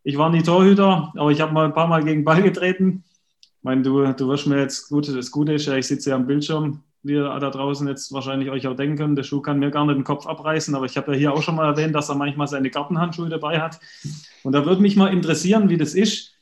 ich 0.03 0.17
war 0.17 0.29
nie 0.29 0.43
Torhüter, 0.43 1.11
aber 1.15 1.31
ich 1.31 1.41
habe 1.41 1.53
mal 1.53 1.65
ein 1.65 1.73
paar 1.73 1.87
Mal 1.87 2.03
gegen 2.03 2.23
Ball 2.23 2.41
getreten. 2.41 3.03
Ich 3.41 3.63
meine, 3.63 3.81
du, 3.81 4.13
du 4.13 4.29
wirst 4.29 4.47
mir 4.47 4.59
jetzt, 4.59 4.89
gut, 4.89 5.07
das 5.07 5.31
Gute 5.31 5.53
ist 5.53 5.65
ja, 5.65 5.75
ich 5.75 5.87
sitze 5.87 6.11
ja 6.11 6.15
am 6.15 6.27
Bildschirm, 6.27 6.83
wie 7.03 7.13
ihr 7.13 7.39
da 7.39 7.49
draußen 7.49 7.87
jetzt 7.87 8.13
wahrscheinlich 8.13 8.49
euch 8.49 8.67
auch 8.67 8.75
denken 8.75 8.97
könnt, 8.97 9.17
der 9.17 9.23
Schuh 9.23 9.41
kann 9.41 9.59
mir 9.59 9.71
gar 9.71 9.85
nicht 9.85 9.97
den 9.97 10.03
Kopf 10.03 10.25
abreißen, 10.25 10.75
aber 10.75 10.85
ich 10.85 10.97
habe 10.97 11.13
ja 11.13 11.17
hier 11.17 11.33
auch 11.33 11.41
schon 11.41 11.55
mal 11.55 11.65
erwähnt, 11.65 11.95
dass 11.95 12.09
er 12.09 12.15
manchmal 12.15 12.47
seine 12.47 12.69
Gartenhandschuhe 12.69 13.29
dabei 13.29 13.59
hat. 13.59 13.79
Und 14.43 14.53
da 14.53 14.65
würde 14.65 14.81
mich 14.81 14.95
mal 14.95 15.13
interessieren, 15.13 15.69
wie 15.69 15.77
das 15.77 15.93
ist, 15.93 16.36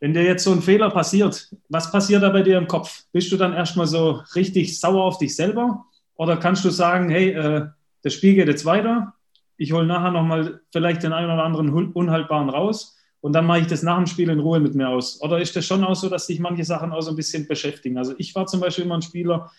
wenn 0.00 0.12
dir 0.12 0.22
jetzt 0.22 0.44
so 0.44 0.52
ein 0.52 0.62
Fehler 0.62 0.90
passiert, 0.90 1.50
was 1.68 1.90
passiert 1.90 2.22
da 2.22 2.28
bei 2.28 2.42
dir 2.42 2.58
im 2.58 2.66
Kopf? 2.66 3.04
Bist 3.12 3.32
du 3.32 3.36
dann 3.36 3.54
erstmal 3.54 3.86
so 3.86 4.22
richtig 4.34 4.78
sauer 4.78 5.04
auf 5.04 5.18
dich 5.18 5.34
selber? 5.34 5.84
Oder 6.16 6.36
kannst 6.36 6.64
du 6.64 6.70
sagen, 6.70 7.08
hey, 7.08 7.30
äh, 7.30 7.66
das 8.02 8.14
Spiel 8.14 8.34
geht 8.34 8.48
jetzt 8.48 8.64
weiter, 8.64 9.14
ich 9.56 9.72
hole 9.72 9.86
nachher 9.86 10.10
nochmal 10.10 10.60
vielleicht 10.70 11.02
den 11.02 11.12
einen 11.12 11.30
oder 11.30 11.44
anderen 11.44 11.92
Unhaltbaren 11.92 12.50
raus 12.50 12.96
und 13.20 13.32
dann 13.32 13.46
mache 13.46 13.60
ich 13.60 13.66
das 13.66 13.82
nach 13.82 13.96
dem 13.96 14.06
Spiel 14.06 14.28
in 14.28 14.38
Ruhe 14.38 14.60
mit 14.60 14.74
mir 14.74 14.88
aus. 14.88 15.20
Oder 15.22 15.40
ist 15.40 15.56
das 15.56 15.66
schon 15.66 15.82
auch 15.82 15.96
so, 15.96 16.08
dass 16.08 16.26
sich 16.26 16.38
manche 16.38 16.64
Sachen 16.64 16.92
auch 16.92 17.00
so 17.00 17.10
ein 17.10 17.16
bisschen 17.16 17.48
beschäftigen? 17.48 17.98
Also 17.98 18.14
ich 18.18 18.34
war 18.34 18.46
zum 18.46 18.60
Beispiel 18.60 18.84
immer 18.84 18.96
ein 18.96 19.02
Spieler, 19.02 19.50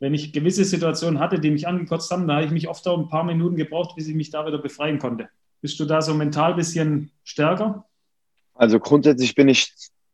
wenn 0.00 0.14
ich 0.14 0.32
gewisse 0.32 0.64
Situationen 0.64 1.20
hatte, 1.20 1.38
die 1.38 1.50
mich 1.50 1.68
angekotzt 1.68 2.10
haben, 2.10 2.26
da 2.26 2.36
habe 2.36 2.46
ich 2.46 2.50
mich 2.50 2.68
oft 2.68 2.86
auch 2.88 2.98
ein 2.98 3.08
paar 3.08 3.24
Minuten 3.24 3.56
gebraucht, 3.56 3.94
bis 3.96 4.08
ich 4.08 4.14
mich 4.14 4.30
da 4.30 4.46
wieder 4.46 4.58
befreien 4.58 4.98
konnte. 4.98 5.28
Bist 5.60 5.78
du 5.78 5.84
da 5.84 6.02
so 6.02 6.14
mental 6.14 6.52
ein 6.52 6.56
bisschen 6.56 7.10
stärker? 7.22 7.84
Also 8.54 8.78
grundsätzlich 8.80 9.34
bin 9.34 9.48
ich 9.48 9.72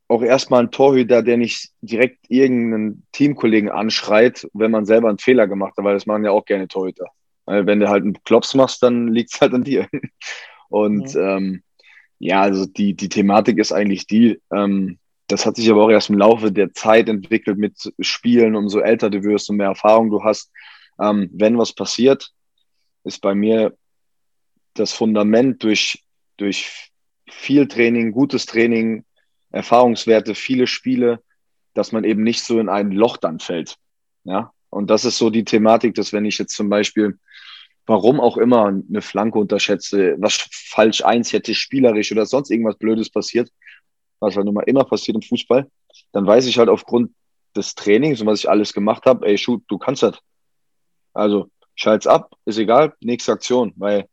auch 0.09 0.22
erstmal 0.22 0.62
ein 0.62 0.70
Torhüter, 0.70 1.22
der 1.22 1.37
nicht 1.37 1.70
direkt 1.83 2.18
irgendeinen 2.29 3.07
Teamkollegen 3.12 3.70
anschreit, 3.70 4.48
wenn 4.55 4.70
man 4.70 4.87
selber 4.87 5.09
einen 5.09 5.18
Fehler 5.18 5.46
gemacht 5.46 5.74
hat, 5.77 5.85
weil 5.85 5.94
das 5.94 6.07
machen 6.07 6.24
ja 6.24 6.31
auch 6.31 6.46
gerne 6.46 6.66
Torhüter. 6.66 7.07
Weil 7.44 7.66
wenn 7.66 7.81
du 7.81 7.88
halt 7.88 8.05
einen 8.05 8.22
Klops 8.24 8.55
machst, 8.55 8.83
dann 8.83 9.09
liegt 9.09 9.35
es 9.35 9.40
halt 9.40 9.55
an 9.55 9.64
dir. 9.64 9.87
Und 10.70 11.12
ja, 11.14 11.37
ähm, 11.37 11.62
ja 12.18 12.40
also 12.40 12.66
die, 12.66 12.94
die 12.94 13.09
Thematik 13.09 13.59
ist 13.59 13.72
eigentlich 13.72 14.07
die, 14.07 14.40
ähm, 14.51 14.98
das 15.29 15.44
hat 15.44 15.57
sich 15.57 15.70
aber 15.70 15.85
auch 15.85 15.90
erst 15.90 16.09
im 16.09 16.18
Laufe 16.18 16.51
der 16.51 16.72
Zeit 16.72 17.09
entwickelt 17.09 17.59
mit 17.59 17.92
Spielen, 18.01 18.57
umso 18.57 18.81
älter 18.81 19.11
du 19.11 19.22
wirst, 19.22 19.51
und 19.51 19.57
mehr 19.57 19.68
Erfahrung 19.68 20.11
du 20.11 20.24
hast. 20.24 20.51
Ähm, 21.01 21.29
wenn 21.33 21.59
was 21.59 21.74
passiert, 21.74 22.31
ist 23.05 23.20
bei 23.20 23.35
mir 23.35 23.77
das 24.72 24.92
Fundament 24.92 25.62
durch, 25.62 26.03
durch 26.38 26.90
viel 27.30 27.68
Training, 27.68 28.12
gutes 28.12 28.46
Training, 28.46 29.04
Erfahrungswerte, 29.50 30.34
viele 30.34 30.66
Spiele, 30.66 31.22
dass 31.74 31.92
man 31.92 32.04
eben 32.04 32.22
nicht 32.22 32.42
so 32.42 32.58
in 32.58 32.68
ein 32.68 32.90
Loch 32.90 33.16
dann 33.16 33.38
fällt. 33.38 33.76
Ja, 34.24 34.52
und 34.70 34.90
das 34.90 35.04
ist 35.04 35.18
so 35.18 35.30
die 35.30 35.44
Thematik, 35.44 35.94
dass 35.94 36.12
wenn 36.12 36.24
ich 36.24 36.38
jetzt 36.38 36.54
zum 36.54 36.68
Beispiel, 36.68 37.18
warum 37.86 38.20
auch 38.20 38.36
immer, 38.36 38.66
eine 38.66 39.00
Flanke 39.00 39.38
unterschätze, 39.38 40.16
was 40.18 40.46
falsch 40.50 41.02
eins 41.02 41.32
hätte, 41.32 41.54
spielerisch 41.54 42.12
oder 42.12 42.26
sonst 42.26 42.50
irgendwas 42.50 42.76
Blödes 42.76 43.10
passiert, 43.10 43.50
was 44.20 44.36
halt 44.36 44.44
nun 44.44 44.54
mal 44.54 44.64
immer 44.64 44.84
passiert 44.84 45.14
im 45.14 45.22
Fußball, 45.22 45.70
dann 46.12 46.26
weiß 46.26 46.46
ich 46.46 46.58
halt 46.58 46.68
aufgrund 46.68 47.12
des 47.56 47.74
Trainings 47.74 48.20
und 48.20 48.26
was 48.26 48.40
ich 48.40 48.50
alles 48.50 48.72
gemacht 48.72 49.06
habe, 49.06 49.26
ey, 49.26 49.38
shoot, 49.38 49.62
du 49.68 49.78
kannst 49.78 50.02
das. 50.02 50.18
Also 51.14 51.50
schalt's 51.74 52.06
ab, 52.06 52.34
ist 52.44 52.58
egal, 52.58 52.94
nächste 53.00 53.32
Aktion, 53.32 53.72
weil 53.76 54.08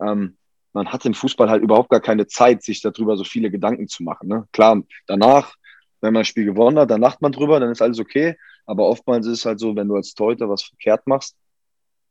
ähm, 0.00 0.36
man 0.74 0.92
hat 0.92 1.06
im 1.06 1.14
Fußball 1.14 1.48
halt 1.48 1.62
überhaupt 1.62 1.88
gar 1.88 2.00
keine 2.00 2.26
Zeit, 2.26 2.62
sich 2.62 2.82
darüber 2.82 3.16
so 3.16 3.24
viele 3.24 3.50
Gedanken 3.50 3.88
zu 3.88 4.02
machen. 4.02 4.28
Ne? 4.28 4.46
Klar, 4.52 4.82
danach, 5.06 5.54
wenn 6.00 6.12
man 6.12 6.22
ein 6.22 6.26
Spiel 6.26 6.44
gewonnen 6.44 6.78
hat, 6.78 6.90
dann 6.90 7.00
lacht 7.00 7.22
man 7.22 7.32
drüber, 7.32 7.60
dann 7.60 7.70
ist 7.70 7.80
alles 7.80 8.00
okay. 8.00 8.36
Aber 8.66 8.88
oftmals 8.88 9.26
ist 9.26 9.38
es 9.38 9.44
halt 9.46 9.60
so, 9.60 9.76
wenn 9.76 9.88
du 9.88 9.94
als 9.94 10.14
Torhüter 10.14 10.48
was 10.48 10.64
verkehrt 10.64 11.06
machst, 11.06 11.36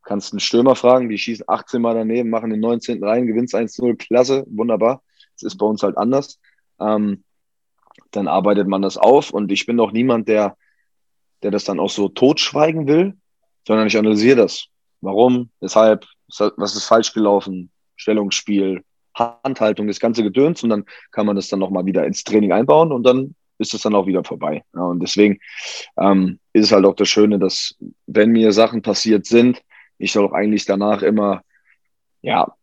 kannst 0.02 0.34
einen 0.34 0.40
Stürmer 0.40 0.76
fragen, 0.76 1.10
die 1.10 1.18
schießen 1.18 1.46
18 1.48 1.82
Mal 1.82 1.94
daneben, 1.94 2.30
machen 2.30 2.50
den 2.50 2.62
19. 2.62 3.04
rein, 3.04 3.28
gewinnst 3.28 3.54
1-0, 3.54 3.98
klasse, 3.98 4.46
wunderbar. 4.48 5.04
Das 5.36 5.44
ist 5.44 5.58
bei 5.58 5.66
uns 5.66 5.84
halt 5.84 5.98
anders. 5.98 6.40
Ähm, 6.80 7.24
dann 8.12 8.28
arbeitet 8.28 8.68
man 8.68 8.82
das 8.82 8.98
auf 8.98 9.32
und 9.32 9.52
ich 9.52 9.66
bin 9.66 9.80
auch 9.80 9.92
niemand, 9.92 10.28
der, 10.30 10.58
der 11.42 11.52
das 11.52 11.66
dann 11.66 11.80
auch 11.80 11.90
so 11.90 12.08
totschweigen 12.08 12.88
will, 12.88 13.18
sondern 13.68 13.88
ich 13.88 13.98
analysiere 13.98 14.38
das. 14.38 14.68
Warum, 15.02 15.50
weshalb, 15.60 16.06
was 16.30 16.76
ist 16.76 16.86
falsch 16.86 17.14
gelaufen, 17.14 17.73
Stellungsspiel, 17.96 18.84
Handhaltung, 19.16 19.88
das 19.88 20.00
ganze 20.00 20.24
Gedöns 20.24 20.64
und 20.64 20.70
dann 20.70 20.86
kann 21.12 21.26
man 21.26 21.36
das 21.36 21.48
dann 21.48 21.60
nochmal 21.60 21.86
wieder 21.86 22.06
ins 22.06 22.24
Training 22.24 22.52
einbauen 22.52 22.92
und 22.92 23.04
dann 23.04 23.36
ist 23.60 23.74
es 23.74 23.82
dann 23.82 23.96
auch 23.96 24.08
wieder 24.08 24.24
vorbei. 24.24 24.64
Ja, 24.74 24.82
und 24.82 25.00
deswegen 25.00 25.40
ähm, 25.98 26.40
ist 26.54 26.66
es 26.66 26.72
halt 26.72 26.86
auch 26.86 26.96
das 26.96 27.10
Schöne, 27.10 27.40
dass 27.40 27.76
wenn 28.08 28.32
mir 28.32 28.52
Sachen 28.52 28.82
passiert 28.82 29.26
sind, 29.26 29.62
ich 29.98 30.18
auch 30.18 30.34
eigentlich 30.34 30.66
danach 30.66 31.02
immer, 31.02 31.42
ja, 32.22 32.54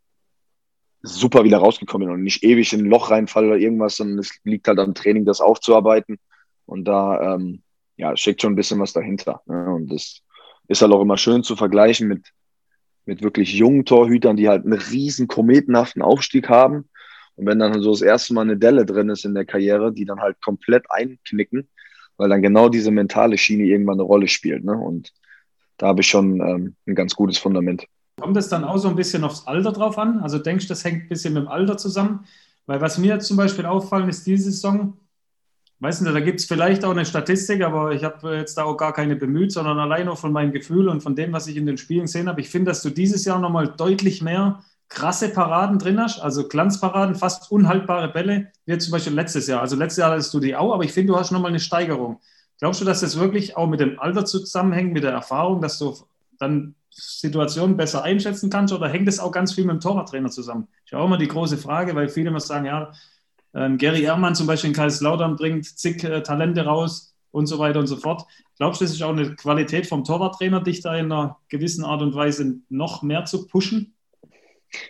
super 1.03 1.45
wieder 1.45 1.59
rausgekommen 1.59 2.09
bin 2.09 2.15
und 2.15 2.23
nicht 2.23 2.43
ewig 2.43 2.73
in 2.73 2.81
ein 2.81 2.91
Loch 2.91 3.11
reinfalle 3.11 3.49
oder 3.49 3.57
irgendwas, 3.57 3.97
sondern 3.97 4.19
es 4.19 4.39
liegt 4.45 4.69
halt 4.69 4.79
am 4.79 4.95
Training, 4.95 5.25
das 5.25 5.41
aufzuarbeiten. 5.41 6.19
Und 6.67 6.85
da, 6.85 7.35
ähm, 7.35 7.63
ja, 7.97 8.17
steckt 8.17 8.43
schon 8.43 8.53
ein 8.53 8.57
bisschen 8.57 8.81
was 8.81 8.93
dahinter. 8.93 9.41
Ne? 9.47 9.73
Und 9.73 9.91
das 9.91 10.21
ist 10.69 10.83
halt 10.83 10.93
auch 10.93 11.01
immer 11.01 11.17
schön 11.17 11.43
zu 11.43 11.57
vergleichen 11.57 12.07
mit, 12.07 12.33
mit 13.11 13.23
wirklich 13.25 13.55
jungen 13.55 13.85
Torhütern, 13.85 14.37
die 14.37 14.49
halt 14.49 14.65
einen 14.65 14.79
riesen 14.79 15.27
kometenhaften 15.27 16.01
Aufstieg 16.01 16.49
haben. 16.49 16.89
Und 17.35 17.47
wenn 17.47 17.59
dann 17.59 17.83
so 17.83 17.91
das 17.91 18.03
erste 18.03 18.35
Mal 18.35 18.43
eine 18.43 18.57
Delle 18.57 18.87
drin 18.87 19.09
ist 19.09 19.25
in 19.25 19.35
der 19.35 19.45
Karriere, 19.45 19.93
die 19.93 20.05
dann 20.05 20.21
halt 20.21 20.41
komplett 20.41 20.85
einknicken, 20.91 21.69
weil 22.19 22.29
dann 22.29 22.41
genau 22.41 22.69
diese 22.69 22.93
mentale 22.93 23.37
Schiene 23.37 23.65
irgendwann 23.65 23.97
eine 23.97 24.05
Rolle 24.05 24.29
spielt. 24.29 24.63
Ne? 24.63 24.77
Und 24.77 25.13
da 25.77 25.89
habe 25.89 26.03
ich 26.03 26.07
schon 26.07 26.41
ähm, 26.41 26.77
ein 26.87 26.95
ganz 26.95 27.17
gutes 27.17 27.37
Fundament. 27.37 27.85
Kommt 28.21 28.37
es 28.37 28.49
dann 28.49 28.63
auch 28.63 28.79
so 28.79 28.89
ein 28.89 28.95
bisschen 28.95 29.25
aufs 29.25 29.45
Alter 29.45 29.73
drauf 29.73 29.99
an? 29.99 30.21
Also 30.21 30.39
denkst 30.39 30.67
du, 30.67 30.69
das 30.69 30.85
hängt 30.85 31.03
ein 31.03 31.09
bisschen 31.09 31.35
mit 31.35 31.43
dem 31.43 31.49
Alter 31.49 31.77
zusammen? 31.79 32.27
Weil 32.67 32.81
was 32.81 32.97
mir 32.97 33.19
zum 33.19 33.37
Beispiel 33.37 33.67
auffallen 33.67 34.09
ist, 34.09 34.25
diese 34.25 34.53
Saison, 34.53 34.97
weiß 35.81 36.03
nicht, 36.03 36.15
da 36.15 36.21
gibt 36.21 36.41
es 36.41 36.47
vielleicht 36.47 36.85
auch 36.85 36.91
eine 36.91 37.07
Statistik, 37.07 37.63
aber 37.63 37.93
ich 37.93 38.05
habe 38.05 38.37
jetzt 38.37 38.57
da 38.57 38.65
auch 38.65 38.77
gar 38.77 38.93
keine 38.93 39.17
bemüht, 39.17 39.53
sondern 39.53 39.79
allein 39.79 40.07
nur 40.07 40.17
von 40.17 40.33
meinem 40.33 40.53
Gefühl 40.53 40.89
und 40.89 41.03
von 41.03 41.17
dem, 41.17 41.33
was 41.33 41.47
ich 41.47 41.57
in 41.57 41.67
den 41.67 41.79
Spielen 41.79 42.03
gesehen 42.03 42.29
habe. 42.29 42.41
Ich 42.41 42.51
finde, 42.51 42.71
dass 42.71 42.83
du 42.83 42.91
dieses 42.91 43.25
Jahr 43.25 43.39
nochmal 43.39 43.69
deutlich 43.77 44.23
mehr 44.23 44.63
krasse 44.91 45.29
Paraden 45.31 45.79
drin 45.79 46.01
hast, 46.01 46.21
also 46.21 46.49
Glanzparaden, 46.49 47.15
fast 47.15 47.51
unhaltbare 47.51 48.13
Bälle, 48.13 48.49
wie 48.67 48.77
zum 48.77 48.93
Beispiel 48.93 49.15
letztes 49.15 49.47
Jahr. 49.47 49.61
Also 49.63 49.77
letztes 49.77 49.99
Jahr 49.99 50.11
hattest 50.11 50.35
du 50.35 50.41
die 50.41 50.57
auch, 50.57 50.75
aber 50.75 50.85
ich 50.85 50.93
finde, 50.93 51.13
du 51.13 51.19
hast 51.19 51.31
nochmal 51.31 51.51
eine 51.51 51.61
Steigerung. 51.61 52.21
Glaubst 52.59 52.81
du, 52.81 52.85
dass 52.85 53.01
das 53.01 53.19
wirklich 53.19 53.57
auch 53.57 53.69
mit 53.69 53.81
dem 53.81 53.99
Alter 53.99 54.27
zusammenhängt, 54.27 54.93
mit 54.93 55.05
der 55.05 55.13
Erfahrung, 55.13 55.63
dass 55.63 55.79
du 55.79 55.97
dann 56.39 56.75
Situationen 56.91 57.77
besser 57.77 58.03
einschätzen 58.03 58.51
kannst 58.51 58.75
oder 58.75 58.89
hängt 58.89 59.09
es 59.09 59.21
auch 59.21 59.31
ganz 59.31 59.55
viel 59.55 59.65
mit 59.65 59.75
dem 59.75 59.81
Torwarttrainer 59.81 60.29
zusammen? 60.29 60.69
Ich 60.85 60.93
habe 60.93 61.03
auch 61.03 61.07
immer 61.07 61.19
die 61.19 61.29
große 61.29 61.57
Frage, 61.57 61.95
weil 61.95 62.09
viele 62.09 62.29
immer 62.29 62.41
sagen, 62.41 62.67
ja, 62.67 62.93
ähm, 63.55 63.79
Gary 63.79 64.03
Ehrmann 64.03 64.35
zum 64.35 64.47
Beispiel 64.47 64.71
in 64.71 64.77
Kaiserslautern 64.77 65.37
bringt 65.37 65.67
zig 65.67 66.03
äh, 66.05 66.23
Talente 66.23 66.65
raus 66.65 67.15
und 67.33 67.47
so 67.47 67.59
weiter 67.59 67.81
und 67.81 67.87
so 67.87 67.97
fort. 67.97 68.25
Glaubst 68.57 68.81
du, 68.81 68.85
das 68.85 68.95
ist 68.95 69.03
auch 69.03 69.11
eine 69.11 69.35
Qualität 69.35 69.87
vom 69.87 70.05
Torwarttrainer, 70.05 70.61
dich 70.61 70.81
da 70.83 70.97
in 70.97 71.07
einer 71.07 71.39
gewissen 71.49 71.85
Art 71.85 72.03
und 72.03 72.15
Weise 72.15 72.61
noch 72.69 73.03
mehr 73.03 73.25
zu 73.25 73.47
pushen? 73.47 73.95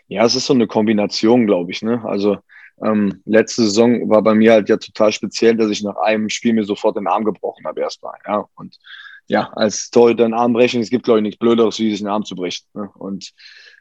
Ja, 0.08 0.24
es 0.24 0.34
ist 0.34 0.46
so 0.46 0.54
eine 0.54 0.66
Kombination, 0.66 1.46
glaube 1.46 1.70
ich. 1.70 1.82
Ne? 1.82 2.02
Also 2.04 2.38
ähm, 2.84 3.22
letzte 3.24 3.62
Saison 3.62 4.08
war 4.08 4.22
bei 4.22 4.34
mir 4.34 4.52
halt 4.52 4.68
ja 4.68 4.76
total 4.76 5.12
speziell, 5.12 5.56
dass 5.56 5.70
ich 5.70 5.82
nach 5.82 5.96
einem 5.96 6.28
Spiel 6.28 6.54
mir 6.54 6.64
sofort 6.64 6.96
den 6.96 7.06
Arm 7.06 7.24
gebrochen 7.24 7.64
habe 7.66 7.80
erstmal. 7.80 8.18
Ja, 8.26 8.46
und 8.56 8.78
ja, 9.26 9.50
als 9.54 9.90
Torhüter 9.90 10.24
einen 10.24 10.34
Arm 10.34 10.52
brechen, 10.52 10.80
es 10.80 10.90
gibt, 10.90 11.04
glaube 11.04 11.20
ich, 11.20 11.22
nichts 11.22 11.38
Blöderes, 11.38 11.78
wie 11.78 11.90
sich 11.90 12.00
einen 12.00 12.12
Arm 12.12 12.24
zu 12.24 12.34
brechen. 12.34 12.66
Ne? 12.74 12.90
Und 12.98 13.32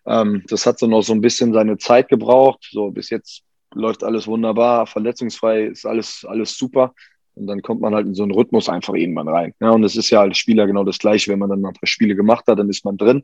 ähm, 0.05 0.43
das 0.47 0.65
hat 0.65 0.77
so 0.77 0.85
noch 0.85 1.01
so 1.01 1.13
ein 1.13 1.21
bisschen 1.21 1.53
seine 1.53 1.77
Zeit 1.77 2.07
gebraucht. 2.07 2.67
So 2.71 2.91
bis 2.91 3.09
jetzt 3.09 3.43
läuft 3.73 4.03
alles 4.03 4.27
wunderbar, 4.27 4.87
verletzungsfrei, 4.87 5.65
ist 5.65 5.85
alles, 5.85 6.25
alles 6.27 6.57
super. 6.57 6.93
Und 7.35 7.47
dann 7.47 7.61
kommt 7.61 7.81
man 7.81 7.95
halt 7.95 8.05
in 8.05 8.15
so 8.15 8.23
einen 8.23 8.33
Rhythmus 8.33 8.67
einfach 8.67 8.93
irgendwann 8.95 9.29
rein. 9.29 9.53
Ja, 9.59 9.69
und 9.69 9.83
es 9.83 9.95
ist 9.95 10.09
ja 10.09 10.21
als 10.21 10.37
Spieler 10.37 10.67
genau 10.67 10.83
das 10.83 10.99
Gleiche. 10.99 11.31
Wenn 11.31 11.39
man 11.39 11.49
dann 11.49 11.65
ein 11.65 11.73
paar 11.73 11.87
Spiele 11.87 12.15
gemacht 12.15 12.45
hat, 12.47 12.59
dann 12.59 12.69
ist 12.69 12.83
man 12.83 12.97
drin. 12.97 13.23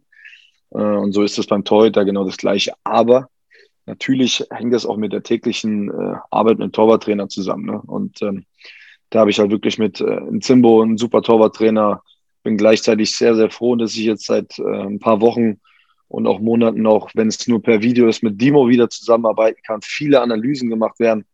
Äh, 0.72 0.78
und 0.78 1.12
so 1.12 1.24
ist 1.24 1.38
es 1.38 1.48
beim 1.48 1.64
Torhüter 1.64 2.06
genau 2.06 2.24
das 2.24 2.38
Gleiche. 2.38 2.74
Aber 2.84 3.30
natürlich 3.86 4.46
hängt 4.52 4.74
das 4.74 4.86
auch 4.86 4.98
mit 4.98 5.12
der 5.12 5.24
täglichen 5.24 5.90
äh, 5.90 6.16
Arbeit 6.32 6.60
mit 6.60 6.70
dem 6.70 6.72
Torwarttrainer 6.72 7.28
zusammen. 7.28 7.66
Ne? 7.66 7.82
Und 7.86 8.22
ähm, 8.22 8.46
da 9.10 9.20
habe 9.20 9.32
ich 9.32 9.40
halt 9.40 9.52
wirklich 9.52 9.78
mit 9.78 10.00
äh, 10.02 10.40
Zimbo 10.40 10.82
einen 10.82 10.98
super 10.98 11.22
Torwarttrainer, 11.22 12.02
bin 12.44 12.58
gleichzeitig 12.58 13.16
sehr, 13.16 13.36
sehr 13.36 13.50
froh, 13.50 13.76
dass 13.76 13.94
ich 13.94 14.06
jetzt 14.06 14.26
seit 14.26 14.60
äh, 14.60 14.64
ein 14.64 15.00
paar 15.00 15.20
Wochen 15.22 15.60
und 16.16 16.28
auch 16.28 16.40
Monaten 16.40 16.88
auch, 16.88 17.10
wenn 17.14 17.28
es 17.28 17.46
nur 17.46 17.62
per 17.62 17.82
Video 17.82 18.08
ist, 18.08 18.24
mit 18.24 18.40
Dimo 18.40 18.70
wieder 18.70 18.90
zusammenarbeiten 18.90 19.60
kann, 19.64 19.82
viele 19.82 20.22
Analysen 20.22 20.70
gemacht 20.70 20.98
werden. 20.98 21.26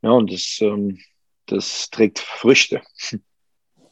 Ja, 0.00 0.10
und 0.10 0.32
das, 0.32 0.58
ähm, 0.60 0.98
das 1.46 1.90
trägt 1.90 2.20
Früchte. 2.20 2.82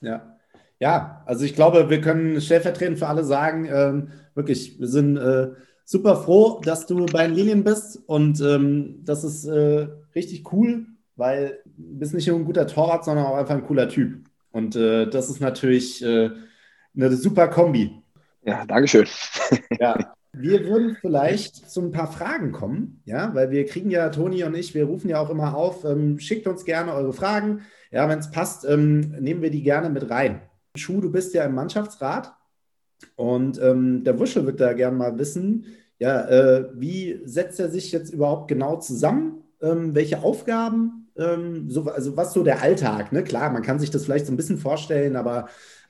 Ja. 0.00 0.36
Ja, 0.78 1.24
also 1.26 1.44
ich 1.44 1.56
glaube, 1.56 1.90
wir 1.90 2.00
können 2.00 2.40
stellvertretend 2.40 3.00
für 3.00 3.08
alle 3.08 3.24
sagen, 3.24 3.68
ähm, 3.68 4.12
wirklich, 4.36 4.78
wir 4.78 4.86
sind 4.86 5.16
äh, 5.16 5.48
super 5.84 6.14
froh, 6.14 6.60
dass 6.62 6.86
du 6.86 7.04
bei 7.06 7.26
den 7.26 7.34
Linien 7.34 7.64
bist 7.64 7.96
und 8.06 8.40
ähm, 8.40 9.00
das 9.04 9.24
ist 9.24 9.44
äh, 9.46 9.88
richtig 10.14 10.52
cool, 10.52 10.86
weil 11.16 11.58
du 11.64 11.98
bist 11.98 12.14
nicht 12.14 12.28
nur 12.28 12.38
ein 12.38 12.44
guter 12.44 12.68
Torwart, 12.68 13.04
sondern 13.04 13.26
auch 13.26 13.34
einfach 13.34 13.56
ein 13.56 13.66
cooler 13.66 13.88
Typ. 13.88 14.20
Und 14.52 14.76
äh, 14.76 15.10
das 15.10 15.28
ist 15.28 15.40
natürlich 15.40 16.00
äh, 16.04 16.30
eine 16.94 17.16
super 17.16 17.48
Kombi. 17.48 17.97
Ja, 18.48 18.64
Dankeschön. 18.64 19.06
ja, 19.78 20.14
wir 20.32 20.64
würden 20.64 20.96
vielleicht 20.98 21.70
zu 21.70 21.82
ein 21.82 21.92
paar 21.92 22.10
Fragen 22.10 22.50
kommen, 22.50 23.02
ja, 23.04 23.34
weil 23.34 23.50
wir 23.50 23.66
kriegen 23.66 23.90
ja, 23.90 24.08
Toni 24.08 24.42
und 24.42 24.56
ich, 24.56 24.74
wir 24.74 24.84
rufen 24.84 25.10
ja 25.10 25.20
auch 25.20 25.28
immer 25.28 25.54
auf, 25.54 25.84
ähm, 25.84 26.18
schickt 26.18 26.46
uns 26.46 26.64
gerne 26.64 26.94
eure 26.94 27.12
Fragen. 27.12 27.60
Ja, 27.90 28.08
wenn 28.08 28.18
es 28.18 28.30
passt, 28.30 28.64
ähm, 28.64 29.00
nehmen 29.20 29.42
wir 29.42 29.50
die 29.50 29.62
gerne 29.62 29.90
mit 29.90 30.08
rein. 30.08 30.40
Schuh, 30.76 31.02
du 31.02 31.12
bist 31.12 31.34
ja 31.34 31.44
im 31.44 31.54
Mannschaftsrat 31.54 32.34
und 33.16 33.60
ähm, 33.60 34.02
der 34.04 34.18
Wuschel 34.18 34.46
wird 34.46 34.60
da 34.60 34.72
gerne 34.72 34.96
mal 34.96 35.18
wissen, 35.18 35.66
ja, 35.98 36.26
äh, 36.28 36.70
wie 36.72 37.20
setzt 37.24 37.60
er 37.60 37.68
sich 37.68 37.92
jetzt 37.92 38.14
überhaupt 38.14 38.48
genau 38.48 38.76
zusammen? 38.76 39.42
Ähm, 39.60 39.94
welche 39.94 40.22
Aufgaben 40.22 41.10
ähm, 41.18 41.68
so, 41.68 41.82
also 41.90 42.16
was 42.16 42.32
so 42.32 42.42
der 42.42 42.62
Alltag, 42.62 43.12
ne? 43.12 43.24
Klar, 43.24 43.50
man 43.50 43.62
kann 43.62 43.78
sich 43.78 43.90
das 43.90 44.04
vielleicht 44.04 44.26
so 44.26 44.32
ein 44.32 44.36
bisschen 44.36 44.58
vorstellen, 44.58 45.16
aber 45.16 45.48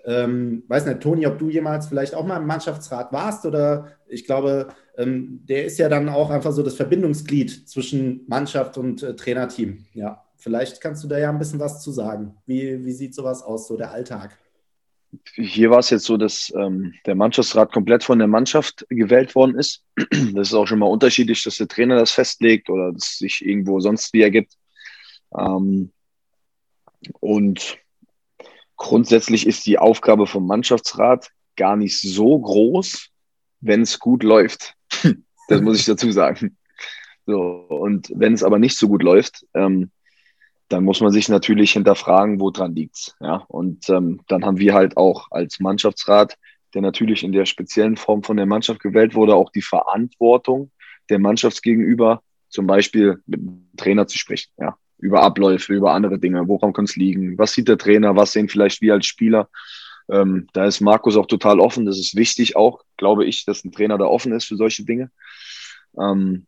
ähm, 0.09 0.62
weiß 0.68 0.87
nicht, 0.87 1.01
Toni, 1.01 1.27
ob 1.27 1.38
du 1.38 1.51
jemals 1.51 1.87
vielleicht 1.87 2.14
auch 2.14 2.25
mal 2.25 2.38
im 2.38 2.47
Mannschaftsrat 2.47 3.12
warst 3.12 3.44
oder 3.44 3.92
ich 4.07 4.25
glaube, 4.25 4.68
ähm, 4.97 5.40
der 5.44 5.66
ist 5.66 5.79
ja 5.79 5.90
dann 5.90 6.09
auch 6.09 6.31
einfach 6.31 6.53
so 6.53 6.62
das 6.62 6.75
Verbindungsglied 6.75 7.68
zwischen 7.68 8.25
Mannschaft 8.27 8.79
und 8.79 9.03
äh, 9.03 9.14
Trainerteam. 9.14 9.85
Ja, 9.92 10.25
vielleicht 10.37 10.81
kannst 10.81 11.05
du 11.05 11.09
da 11.09 11.18
ja 11.18 11.29
ein 11.29 11.38
bisschen 11.38 11.61
was 11.61 11.83
zu 11.83 11.92
sagen. 11.92 12.35
Wie, 12.47 12.83
wie 12.87 12.92
sieht 12.92 13.14
sowas 13.14 13.42
aus, 13.42 13.68
so 13.68 13.77
der 13.77 13.90
Alltag? 13.90 14.38
Hier 15.35 15.71
war 15.71 15.81
es 15.81 15.90
jetzt 15.90 16.05
so, 16.05 16.16
dass 16.16 16.51
ähm, 16.57 16.94
der 17.05 17.14
Mannschaftsrat 17.14 17.71
komplett 17.71 18.03
von 18.03 18.18
der 18.18 18.29
Mannschaft 18.29 18.87
gewählt 18.88 19.35
worden 19.35 19.59
ist. 19.59 19.85
Das 20.35 20.49
ist 20.49 20.55
auch 20.55 20.66
schon 20.66 20.79
mal 20.79 20.87
unterschiedlich, 20.87 21.44
dass 21.44 21.57
der 21.57 21.68
Trainer 21.68 21.97
das 21.97 22.12
festlegt 22.12 22.71
oder 22.71 22.92
dass 22.92 23.18
sich 23.18 23.44
irgendwo 23.44 23.81
sonst 23.81 24.14
wie 24.14 24.23
ergibt. 24.23 24.55
Ähm, 25.38 25.92
Und 27.21 27.79
grundsätzlich 28.79 29.47
ist 29.47 29.67
die 29.67 29.79
Aufgabe 29.79 30.27
vom 30.27 30.47
Mannschaftsrat 30.47 31.31
gar 31.57 31.77
nicht 31.77 32.01
so 32.01 32.38
groß, 32.38 33.11
wenn 33.61 33.83
es 33.83 33.99
gut 33.99 34.23
läuft. 34.23 34.75
das 35.49 35.61
muss 35.61 35.81
ich 35.81 35.85
dazu 35.85 36.11
sagen. 36.11 36.57
So, 37.27 37.43
und 37.43 38.11
wenn 38.14 38.33
es 38.33 38.43
aber 38.43 38.59
nicht 38.59 38.79
so 38.79 38.88
gut 38.88 39.03
läuft, 39.03 39.45
ähm, 39.53 39.91
dann 40.69 40.85
muss 40.85 41.01
man 41.01 41.12
sich 41.12 41.29
natürlich 41.29 41.73
hinterfragen, 41.73 42.41
woran 42.41 42.75
liegt's. 42.75 43.14
Ja, 43.21 43.45
und 43.49 43.88
ähm, 43.91 44.21
dann 44.29 44.45
haben 44.45 44.59
wir 44.59 44.75
halt 44.75 44.97
auch 44.97 45.31
als 45.31 45.61
Mannschaftsrat, 45.61 46.38
der 46.75 46.83
natürlich 46.83 47.23
in 47.25 47.33
der 47.33 47.47
speziellen 47.47 47.97
Form 47.97 48.23
von 48.23 48.37
der 48.37 48.47
Mannschaft 48.47 48.81
gewählt 48.81 49.14
wurde, 49.14 49.35
auch 49.35 49.51
die 49.51 49.62
Verantwortung 49.62 50.71
der 51.09 51.19
Mannschaft 51.19 51.62
gegenüber, 51.62 52.23
zum 52.49 52.67
Beispiel 52.67 53.23
mit 53.27 53.41
dem 53.41 53.71
Trainer 53.77 54.07
zu 54.07 54.19
sprechen. 54.19 54.51
Ja, 54.59 54.77
über 54.99 55.23
Abläufe, 55.23 55.73
über 55.73 55.93
andere 55.93 56.19
Dinge. 56.19 56.49
Woran 56.49 56.73
kann 56.73 56.85
es 56.85 56.97
liegen? 56.97 57.39
Was 57.39 57.53
sieht 57.53 57.69
der 57.69 57.79
Trainer? 57.79 58.17
Was 58.17 58.33
sehen 58.33 58.49
vielleicht 58.49 58.81
wir 58.81 58.95
als 58.95 59.07
Spieler? 59.07 59.49
Ähm, 60.11 60.49
da 60.53 60.65
ist 60.65 60.81
Markus 60.81 61.17
auch 61.17 61.27
total 61.27 61.61
offen. 61.61 61.87
Das 61.87 61.99
ist 61.99 62.17
wichtig 62.17 62.57
auch, 62.57 62.83
glaube 62.97 63.25
ich, 63.25 63.45
dass 63.45 63.65
ein 63.65 63.73
Trainer 63.73 63.99
da 63.99 64.07
offen 64.07 64.33
ist 64.33 64.47
für 64.47 64.57
solche 64.57 64.85
Dinge. 64.85 65.11
Ähm, 65.99 66.47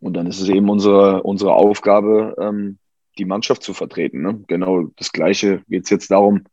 und 0.00 0.14
dann 0.14 0.26
ist 0.26 0.40
es 0.40 0.48
eben 0.48 0.68
unsere, 0.68 1.22
unsere 1.22 1.54
Aufgabe, 1.54 2.34
ähm, 2.38 2.78
die 3.18 3.24
Mannschaft 3.24 3.62
zu 3.62 3.74
vertreten. 3.74 4.22
Ne? 4.22 4.44
Genau 4.48 4.90
das 4.96 5.12
Gleiche 5.12 5.62
geht 5.68 5.84
es 5.84 5.90
jetzt 5.90 6.10
darum, 6.10 6.44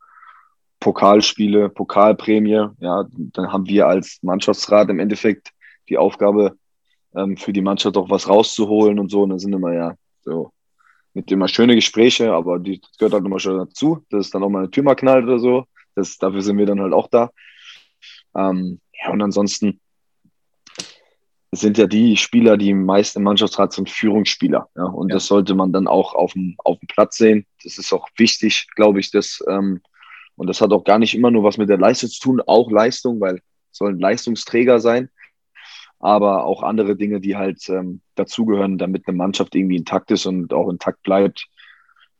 Pokalspiele, 0.78 1.68
Pokalprämie. 1.68 2.68
Ja, 2.80 3.06
dann 3.10 3.52
haben 3.52 3.66
wir 3.66 3.86
als 3.86 4.18
Mannschaftsrat 4.22 4.88
im 4.90 5.00
Endeffekt 5.00 5.50
die 5.88 5.98
Aufgabe, 5.98 6.56
ähm, 7.14 7.36
für 7.36 7.52
die 7.52 7.62
Mannschaft 7.62 7.96
auch 7.96 8.10
was 8.10 8.28
rauszuholen 8.28 8.98
und 8.98 9.10
so. 9.10 9.22
Und 9.22 9.30
dann 9.30 9.38
sind 9.38 9.52
immer 9.52 9.72
ja 9.72 9.94
so 10.22 10.52
mit 11.14 11.30
immer 11.30 11.48
schöne 11.48 11.74
Gespräche, 11.74 12.32
aber 12.32 12.58
die 12.58 12.80
das 12.80 12.96
gehört 12.96 13.14
halt 13.14 13.24
immer 13.24 13.38
schon 13.38 13.58
dazu, 13.58 14.04
dass 14.10 14.26
es 14.26 14.30
dann 14.30 14.42
auch 14.42 14.48
mal 14.48 14.60
eine 14.60 14.70
Tür 14.70 14.82
mal 14.82 14.94
knallt 14.94 15.24
oder 15.24 15.38
so. 15.38 15.66
Das, 15.94 16.16
dafür 16.16 16.42
sind 16.42 16.58
wir 16.58 16.66
dann 16.66 16.80
halt 16.80 16.92
auch 16.92 17.08
da. 17.08 17.30
Ähm, 18.34 18.80
ja, 18.94 19.10
und 19.10 19.20
ansonsten 19.20 19.80
sind 21.54 21.76
ja 21.76 21.86
die 21.86 22.16
Spieler, 22.16 22.56
die 22.56 22.72
meist 22.72 23.14
im 23.16 23.24
Mannschaftsrat 23.24 23.74
sind, 23.74 23.90
Führungsspieler. 23.90 24.68
Ja? 24.74 24.84
Und 24.84 25.10
ja. 25.10 25.16
das 25.16 25.26
sollte 25.26 25.54
man 25.54 25.72
dann 25.72 25.86
auch 25.86 26.14
auf 26.14 26.32
dem, 26.32 26.54
auf 26.58 26.78
dem 26.78 26.86
Platz 26.86 27.18
sehen. 27.18 27.46
Das 27.62 27.76
ist 27.76 27.92
auch 27.92 28.08
wichtig, 28.16 28.68
glaube 28.74 29.00
ich, 29.00 29.10
dass, 29.10 29.44
ähm, 29.48 29.82
und 30.36 30.46
das 30.46 30.62
hat 30.62 30.72
auch 30.72 30.84
gar 30.84 30.98
nicht 30.98 31.14
immer 31.14 31.30
nur 31.30 31.44
was 31.44 31.58
mit 31.58 31.68
der 31.68 31.76
Leistung 31.76 32.08
zu 32.08 32.20
tun, 32.20 32.42
auch 32.46 32.70
Leistung, 32.70 33.20
weil 33.20 33.40
sollen 33.70 33.98
Leistungsträger 33.98 34.80
sein, 34.80 35.10
aber 36.02 36.44
auch 36.44 36.64
andere 36.64 36.96
Dinge, 36.96 37.20
die 37.20 37.36
halt 37.36 37.66
ähm, 37.68 38.00
dazugehören, 38.16 38.76
damit 38.76 39.06
eine 39.06 39.16
Mannschaft 39.16 39.54
irgendwie 39.54 39.76
intakt 39.76 40.10
ist 40.10 40.26
und 40.26 40.52
auch 40.52 40.68
intakt 40.68 41.02
bleibt. 41.04 41.46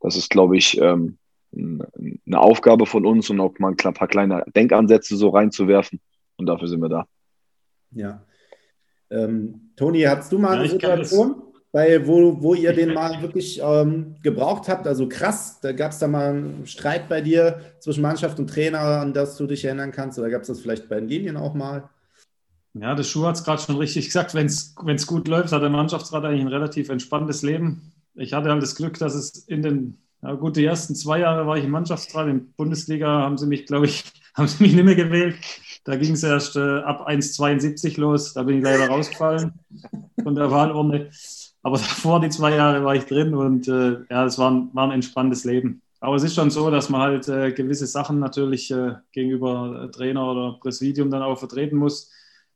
Das 0.01 0.17
ist, 0.17 0.31
glaube 0.31 0.57
ich, 0.57 0.81
ähm, 0.81 1.19
eine 1.55 2.41
Aufgabe 2.41 2.87
von 2.87 3.05
uns 3.05 3.29
und 3.29 3.41
auch 3.41 3.59
mal 3.59 3.73
ein 3.73 3.95
paar 3.95 4.09
kleine 4.09 4.45
Denkansätze 4.55 5.17
so 5.17 5.31
reinzuwerfen. 5.31 6.01
Und 6.37 6.47
dafür 6.47 6.69
sind 6.69 6.81
wir 6.81 6.89
da. 6.89 7.07
Ja. 7.91 8.25
Ähm, 9.11 9.73
Toni, 9.77 10.03
hast 10.03 10.33
du 10.33 10.39
mal 10.39 10.55
ja, 10.55 10.61
eine 10.61 10.69
Situation, 10.71 11.43
bei, 11.73 12.07
wo, 12.07 12.41
wo 12.41 12.55
ihr 12.55 12.73
den 12.73 12.95
mal 12.95 13.21
wirklich 13.21 13.61
ähm, 13.63 14.15
gebraucht 14.23 14.69
habt? 14.69 14.87
Also 14.87 15.09
krass, 15.09 15.61
da 15.61 15.73
gab 15.73 15.91
es 15.91 15.99
da 15.99 16.07
mal 16.07 16.31
einen 16.31 16.67
Streit 16.67 17.09
bei 17.09 17.21
dir 17.21 17.61
zwischen 17.81 18.03
Mannschaft 18.03 18.39
und 18.39 18.49
Trainer, 18.49 18.79
an 18.79 19.13
das 19.13 19.37
du 19.37 19.47
dich 19.47 19.65
erinnern 19.65 19.91
kannst? 19.91 20.19
Oder 20.21 20.31
gab 20.31 20.43
es 20.43 20.49
das 20.49 20.61
vielleicht 20.61 20.89
bei 20.89 21.01
den 21.01 21.09
Linien 21.09 21.37
auch 21.37 21.55
mal? 21.55 21.91
Ja, 22.75 22.95
der 22.95 23.03
Schuh 23.03 23.27
hat 23.27 23.37
es 23.37 23.45
gerade 23.45 23.61
schon 23.61 23.77
richtig 23.77 24.07
gesagt. 24.07 24.35
Wenn 24.35 24.47
es 24.47 25.07
gut 25.07 25.29
läuft, 25.29 25.53
hat 25.53 25.63
der 25.63 25.71
Mannschaftsrat 25.71 26.25
eigentlich 26.25 26.41
ein 26.41 26.49
relativ 26.49 26.89
entspanntes 26.89 27.43
Leben. 27.43 27.93
Ich 28.15 28.33
hatte 28.33 28.51
halt 28.51 28.63
das 28.63 28.75
Glück, 28.77 28.99
dass 28.99 29.15
es 29.15 29.31
in 29.47 29.63
den, 29.63 29.99
ja 30.23 30.33
gut, 30.35 30.57
die 30.57 30.65
ersten 30.65 30.95
zwei 30.95 31.21
Jahre 31.21 31.47
war 31.47 31.57
ich 31.59 31.65
im 31.65 31.71
Mannschaftsrat. 31.71 32.29
In 32.29 32.53
Bundesliga 32.55 33.09
haben 33.09 33.37
sie 33.37 33.47
mich, 33.47 33.67
glaube 33.67 33.87
ich, 33.87 34.05
haben 34.35 34.49
sie 34.49 34.63
mich 34.63 34.75
nicht 34.75 34.85
mehr 34.85 34.95
gewählt. 34.95 35.37
Da 35.85 35.97
ging 35.97 36.13
es 36.13 36.23
erst 36.23 36.57
äh, 36.57 36.79
ab 36.81 37.09
1,72 37.09 38.01
los. 38.01 38.33
Da 38.33 38.43
bin 38.45 38.59
ich 38.59 38.65
leider 38.65 38.89
rausgefallen 38.89 39.53
von 40.23 40.35
der 40.35 40.51
Wahlurne. 40.51 41.11
Aber 41.63 41.77
davor 41.79 42.21
die 42.21 42.31
zwei 42.31 42.55
Jahre 42.55 42.85
war 42.85 42.95
ich 42.95 43.05
drin 43.05 43.35
und 43.35 43.69
äh, 43.69 43.99
ja, 44.09 44.25
es 44.25 44.39
war 44.39 44.51
ein, 44.51 44.71
war 44.73 44.85
ein 44.85 44.93
entspanntes 44.93 45.45
Leben. 45.45 45.83
Aber 46.01 46.17
es 46.17 46.25
ist 46.25 46.35
schon 46.35 46.51
so, 46.51 46.71
dass 46.71 46.89
man 46.89 47.03
halt 47.03 47.29
äh, 47.29 47.53
gewisse 47.53 47.87
Sachen 47.87 48.19
natürlich 48.19 48.71
äh, 48.71 48.95
gegenüber 49.13 49.89
Trainer 49.93 50.31
oder 50.31 50.59
Präsidium 50.61 51.11
dann 51.11 51.23
auch 51.23 51.39
vertreten 51.39 51.77
muss. 51.77 52.11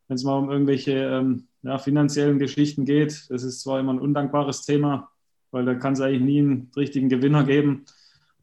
Wenn 0.08 0.16
es 0.16 0.24
mal 0.24 0.38
um 0.38 0.50
irgendwelche 0.50 0.92
ähm, 0.92 1.48
ja, 1.62 1.78
finanziellen 1.78 2.38
Geschichten 2.38 2.84
geht, 2.84 3.26
das 3.28 3.42
ist 3.42 3.60
zwar 3.60 3.80
immer 3.80 3.92
ein 3.92 4.00
undankbares 4.00 4.62
Thema, 4.62 5.10
weil 5.50 5.64
da 5.64 5.74
kann 5.74 5.94
es 5.94 6.00
eigentlich 6.00 6.22
nie 6.22 6.38
einen 6.40 6.70
richtigen 6.76 7.08
Gewinner 7.08 7.44
geben. 7.44 7.84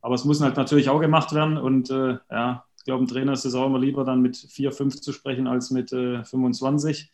Aber 0.02 0.16
es 0.16 0.26
muss 0.26 0.42
halt 0.42 0.58
natürlich 0.58 0.90
auch 0.90 1.00
gemacht 1.00 1.34
werden 1.34 1.58
und 1.58 1.90
äh, 1.90 2.18
ja, 2.30 2.66
ich 2.84 2.86
glaube, 2.86 3.06
ein 3.06 3.08
Trainer 3.08 3.32
ist 3.32 3.46
es 3.46 3.56
auch 3.56 3.68
immer 3.68 3.80
lieber, 3.80 4.04
dann 4.04 4.22
mit 4.22 4.36
4, 4.36 4.74
5 4.74 5.00
zu 5.00 5.14
sprechen, 5.14 5.48
als 5.48 5.72
mit 5.72 5.94
äh, 5.94 6.22
25. 6.26 7.10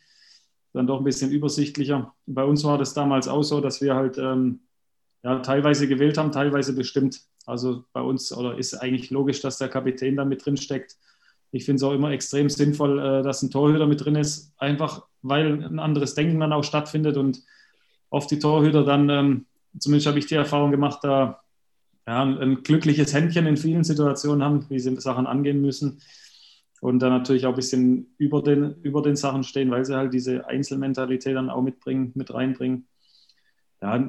Dann 0.72 0.88
doch 0.88 0.98
ein 0.98 1.04
bisschen 1.04 1.30
übersichtlicher. 1.30 2.12
Bei 2.26 2.42
uns 2.42 2.64
war 2.64 2.76
das 2.76 2.92
damals 2.92 3.28
auch 3.28 3.44
so, 3.44 3.60
dass 3.60 3.80
wir 3.80 3.94
halt 3.94 4.18
ähm, 4.18 4.62
ja, 5.22 5.38
teilweise 5.38 5.86
gewählt 5.86 6.18
haben, 6.18 6.32
teilweise 6.32 6.74
bestimmt. 6.74 7.20
Also 7.46 7.84
bei 7.92 8.00
uns 8.00 8.32
oder 8.32 8.58
ist 8.58 8.74
eigentlich 8.74 9.10
logisch, 9.10 9.40
dass 9.42 9.58
der 9.58 9.68
Kapitän 9.68 10.16
da 10.16 10.24
mit 10.24 10.44
drin 10.44 10.56
steckt. 10.56 10.96
Ich 11.52 11.64
finde 11.64 11.76
es 11.76 11.82
auch 11.82 11.92
immer 11.92 12.10
extrem 12.10 12.48
sinnvoll, 12.48 12.98
äh, 12.98 13.22
dass 13.22 13.42
ein 13.42 13.50
Torhüter 13.50 13.86
mit 13.86 14.04
drin 14.04 14.16
ist, 14.16 14.52
einfach 14.58 15.04
weil 15.22 15.64
ein 15.64 15.78
anderes 15.78 16.14
Denken 16.14 16.40
dann 16.40 16.52
auch 16.52 16.64
stattfindet 16.64 17.16
und 17.16 17.42
oft 18.08 18.30
die 18.30 18.38
Torhüter 18.38 18.84
dann, 18.84 19.08
ähm, 19.08 19.46
zumindest 19.78 20.06
habe 20.06 20.18
ich 20.18 20.26
die 20.26 20.34
Erfahrung 20.34 20.70
gemacht, 20.70 21.00
da 21.02 21.40
ja, 22.06 22.22
ein, 22.22 22.62
glückliches 22.62 23.14
Händchen 23.14 23.46
in 23.46 23.56
vielen 23.56 23.84
Situationen 23.84 24.42
haben, 24.42 24.66
wie 24.68 24.80
sie 24.80 24.96
Sachen 25.00 25.26
angehen 25.26 25.60
müssen. 25.60 26.00
Und 26.80 27.00
dann 27.00 27.12
natürlich 27.12 27.44
auch 27.44 27.50
ein 27.50 27.56
bisschen 27.56 28.14
über 28.16 28.42
den, 28.42 28.74
über 28.82 29.02
den 29.02 29.14
Sachen 29.14 29.44
stehen, 29.44 29.70
weil 29.70 29.84
sie 29.84 29.94
halt 29.94 30.14
diese 30.14 30.48
Einzelmentalität 30.48 31.36
dann 31.36 31.50
auch 31.50 31.60
mitbringen, 31.60 32.12
mit 32.14 32.32
reinbringen. 32.32 32.86
Ja, 33.82 34.08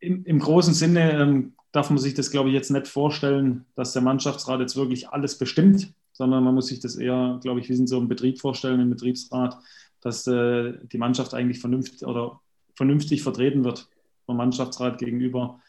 im, 0.00 0.24
im 0.24 0.38
großen 0.38 0.72
Sinne 0.72 1.12
ähm, 1.12 1.52
darf 1.70 1.90
man 1.90 1.98
sich 1.98 2.14
das, 2.14 2.30
glaube 2.30 2.48
ich, 2.48 2.54
jetzt 2.54 2.70
nicht 2.70 2.88
vorstellen, 2.88 3.66
dass 3.74 3.92
der 3.92 4.02
Mannschaftsrat 4.02 4.60
jetzt 4.60 4.76
wirklich 4.76 5.10
alles 5.10 5.36
bestimmt, 5.36 5.92
sondern 6.18 6.42
man 6.42 6.54
muss 6.56 6.66
sich 6.66 6.80
das 6.80 6.96
eher, 6.96 7.38
glaube 7.42 7.60
ich, 7.60 7.68
wie 7.68 7.74
in 7.74 7.86
so 7.86 7.96
einem 7.96 8.08
Betrieb 8.08 8.40
vorstellen, 8.40 8.80
im 8.80 8.90
Betriebsrat, 8.90 9.56
dass 10.00 10.26
äh, 10.26 10.74
die 10.92 10.98
Mannschaft 10.98 11.32
eigentlich 11.32 11.60
vernünftig 11.60 12.04
oder 12.04 12.40
vernünftig 12.74 13.22
vertreten 13.22 13.62
wird 13.62 13.88
vom 14.26 14.36
Mannschaftsrat 14.36 14.98
gegenüber 14.98 15.60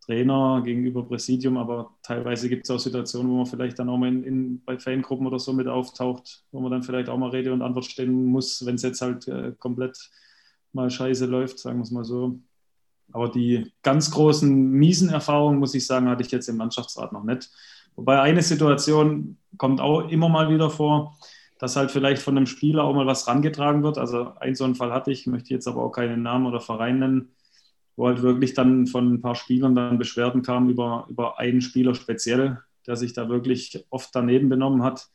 Trainer, 0.00 0.62
gegenüber 0.64 1.04
Präsidium, 1.04 1.58
aber 1.58 1.94
teilweise 2.02 2.48
gibt 2.48 2.64
es 2.64 2.70
auch 2.70 2.78
Situationen, 2.78 3.30
wo 3.30 3.36
man 3.36 3.46
vielleicht 3.46 3.78
dann 3.78 3.90
auch 3.90 3.98
mal 3.98 4.08
in, 4.08 4.24
in, 4.24 4.64
bei 4.64 4.78
Fangruppen 4.78 5.26
oder 5.26 5.38
so 5.38 5.52
mit 5.52 5.68
auftaucht, 5.68 6.42
wo 6.52 6.60
man 6.60 6.70
dann 6.70 6.82
vielleicht 6.82 7.10
auch 7.10 7.18
mal 7.18 7.28
Rede 7.28 7.52
und 7.52 7.60
Antwort 7.60 7.84
stehen 7.84 8.24
muss, 8.24 8.64
wenn 8.64 8.76
es 8.76 8.82
jetzt 8.82 9.02
halt 9.02 9.28
äh, 9.28 9.52
komplett 9.58 10.10
mal 10.72 10.90
scheiße 10.90 11.26
läuft, 11.26 11.58
sagen 11.58 11.80
wir 11.80 11.82
es 11.82 11.90
mal 11.90 12.04
so. 12.04 12.38
Aber 13.12 13.28
die 13.28 13.70
ganz 13.82 14.10
großen 14.10 14.70
miesen 14.70 15.10
Erfahrungen, 15.10 15.58
muss 15.58 15.74
ich 15.74 15.86
sagen, 15.86 16.08
hatte 16.08 16.22
ich 16.22 16.30
jetzt 16.30 16.48
im 16.48 16.56
Mannschaftsrat 16.56 17.12
noch 17.12 17.24
nicht. 17.24 17.50
Wobei 17.98 18.20
eine 18.20 18.42
Situation 18.42 19.36
kommt 19.56 19.80
auch 19.80 20.08
immer 20.08 20.28
mal 20.28 20.50
wieder 20.50 20.70
vor, 20.70 21.18
dass 21.58 21.76
halt 21.76 21.90
vielleicht 21.90 22.22
von 22.22 22.36
einem 22.36 22.46
Spieler 22.46 22.84
auch 22.84 22.94
mal 22.94 23.06
was 23.06 23.26
rangetragen 23.26 23.82
wird. 23.82 23.98
Also 23.98 24.32
ein 24.38 24.54
so 24.54 24.64
einen 24.64 24.76
Fall 24.76 24.92
hatte 24.92 25.10
ich, 25.10 25.26
möchte 25.26 25.52
jetzt 25.52 25.66
aber 25.66 25.82
auch 25.82 25.90
keinen 25.90 26.22
Namen 26.22 26.46
oder 26.46 26.60
Verein 26.60 27.00
nennen 27.00 27.30
wo 27.98 28.06
halt 28.06 28.22
wirklich 28.22 28.54
dann 28.54 28.86
von 28.86 29.14
ein 29.14 29.20
paar 29.20 29.34
Spielern 29.34 29.74
dann 29.74 29.98
Beschwerden 29.98 30.42
kamen 30.42 30.70
über, 30.70 31.06
über 31.10 31.40
einen 31.40 31.60
Spieler 31.60 31.96
speziell, 31.96 32.62
der 32.86 32.94
sich 32.94 33.12
da 33.12 33.28
wirklich 33.28 33.84
oft 33.90 34.10
daneben 34.14 34.48
benommen 34.48 34.84
hat 34.84 35.08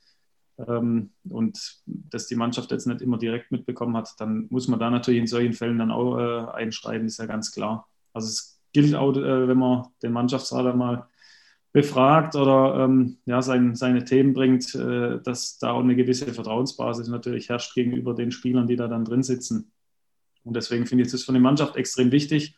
ähm, 0.58 1.12
und 1.30 1.78
das 1.86 2.28
die 2.28 2.36
Mannschaft 2.36 2.72
jetzt 2.72 2.86
nicht 2.86 3.02
immer 3.02 3.17
direkt 3.17 3.54
mitbekommen 3.54 3.96
hat, 3.96 4.13
dann 4.19 4.48
muss 4.50 4.67
man 4.67 4.82
da 4.82 4.89
natürlich 4.89 5.22
in 5.22 5.28
solchen 5.28 5.54
Fällen 5.54 5.80
dann 5.80 5.91
auch 5.91 6.17
äh, 6.17 6.52
einschreiten, 6.52 7.08
ist 7.08 7.19
ja 7.19 7.26
ganz 7.26 7.54
klar. 7.54 7.88
Also 8.12 8.28
es 8.28 8.60
gilt 8.74 8.96
auch, 8.96 9.15
äh, 9.15 9.48
wenn 9.48 9.58
man 9.58 9.88
den 10.04 10.12
Mannschaftsrat 10.12 10.76
mal 10.76 11.08
befragt 11.73 12.36
oder 12.36 12.86
ähm, 12.86 13.17
ja, 13.25 13.41
sein, 13.41 13.75
seine 13.75 14.05
Themen 14.05 14.33
bringt, 14.33 14.73
äh, 14.75 15.19
dass 15.21 15.57
da 15.57 15.71
auch 15.71 15.81
eine 15.81 15.95
gewisse 15.95 16.33
Vertrauensbasis 16.33 17.09
natürlich 17.09 17.49
herrscht 17.49 17.73
gegenüber 17.73 18.13
den 18.13 18.31
Spielern, 18.31 18.67
die 18.67 18.75
da 18.75 18.88
dann 18.88 19.05
drin 19.05 19.23
sitzen. 19.23 19.71
Und 20.43 20.55
deswegen 20.55 20.86
finde 20.86 21.03
ich 21.03 21.12
das 21.12 21.23
von 21.23 21.33
der 21.33 21.41
Mannschaft 21.41 21.75
extrem 21.75 22.12
wichtig, 22.12 22.55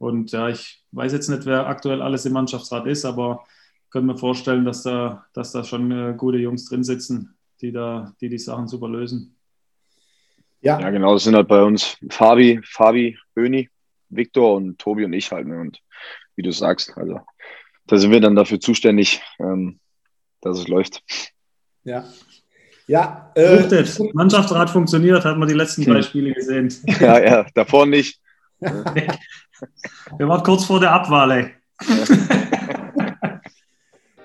und 0.00 0.32
ja, 0.32 0.48
ich 0.48 0.82
weiß 0.92 1.12
jetzt 1.12 1.28
nicht, 1.28 1.44
wer 1.44 1.66
aktuell 1.66 2.00
alles 2.00 2.24
im 2.24 2.32
Mannschaftsrat 2.32 2.86
ist, 2.86 3.04
aber 3.04 3.44
ich 3.84 3.90
könnte 3.90 4.06
mir 4.06 4.16
vorstellen, 4.16 4.64
dass 4.64 4.82
da, 4.82 5.26
dass 5.34 5.52
da 5.52 5.62
schon 5.62 5.92
äh, 5.92 6.14
gute 6.16 6.38
Jungs 6.38 6.64
drin 6.64 6.82
sitzen, 6.82 7.36
die 7.60 7.70
da, 7.70 8.14
die, 8.18 8.30
die 8.30 8.38
Sachen 8.38 8.66
super 8.66 8.88
lösen. 8.88 9.36
Ja. 10.62 10.80
ja, 10.80 10.88
genau, 10.88 11.12
das 11.12 11.24
sind 11.24 11.36
halt 11.36 11.48
bei 11.48 11.62
uns 11.62 11.98
Fabi, 12.08 12.60
Fabi, 12.64 13.18
Böni, 13.34 13.68
Viktor 14.08 14.54
und 14.54 14.78
Tobi 14.78 15.04
und 15.04 15.12
ich 15.12 15.30
halt. 15.30 15.46
Ne? 15.46 15.60
Und 15.60 15.82
wie 16.34 16.42
du 16.42 16.50
sagst, 16.50 16.96
also 16.96 17.20
da 17.86 17.96
sind 17.96 18.10
wir 18.10 18.20
dann 18.20 18.36
dafür 18.36 18.60
zuständig, 18.60 19.20
ähm, 19.38 19.78
dass 20.40 20.58
es 20.58 20.68
läuft. 20.68 21.02
Ja. 21.84 22.04
Ja, 22.86 23.30
äh, 23.36 23.84
Mannschaftsrat 24.14 24.68
funktioniert, 24.68 25.24
hat 25.24 25.38
man 25.38 25.46
die 25.46 25.54
letzten 25.54 25.84
drei 25.84 26.02
Spiele 26.02 26.32
gesehen. 26.32 26.74
Ja, 27.00 27.20
ja, 27.20 27.46
davor 27.54 27.86
nicht. 27.86 28.20
Wir 28.58 30.28
waren 30.28 30.42
kurz 30.42 30.64
vor 30.64 30.80
der 30.80 30.90
Abwahl, 30.90 31.30
ey. 31.30 31.50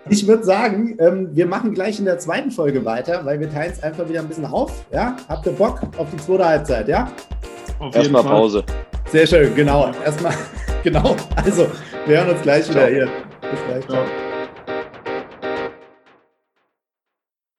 Ich 0.07 0.27
würde 0.27 0.43
sagen, 0.43 0.95
ähm, 0.99 1.29
wir 1.35 1.47
machen 1.47 1.73
gleich 1.73 1.97
in 1.97 2.05
der 2.05 2.19
zweiten 2.19 2.51
Folge 2.51 2.85
weiter, 2.85 3.25
weil 3.25 3.39
wir 3.39 3.49
teilen 3.51 3.71
es 3.71 3.81
einfach 3.81 4.07
wieder 4.07 4.19
ein 4.19 4.27
bisschen 4.27 4.45
auf. 4.45 4.85
Ja? 4.91 5.17
Habt 5.27 5.47
ihr 5.47 5.53
Bock 5.53 5.81
auf 5.97 6.07
die 6.11 6.17
zweite 6.17 6.45
Halbzeit, 6.45 6.87
ja? 6.87 7.11
Erstmal 7.91 8.23
Pause. 8.23 8.63
Sehr 9.11 9.25
schön, 9.25 9.55
genau. 9.55 9.91
Erstmal, 10.05 10.33
genau. 10.83 11.15
Also, 11.35 11.67
wir 12.05 12.17
hören 12.17 12.29
uns 12.29 12.41
gleich 12.43 12.65
Ciao. 12.65 12.75
wieder 12.75 12.87
hier. 12.87 13.09
Bis 13.51 13.63
gleich. 13.63 13.87
Ciao. 13.87 14.24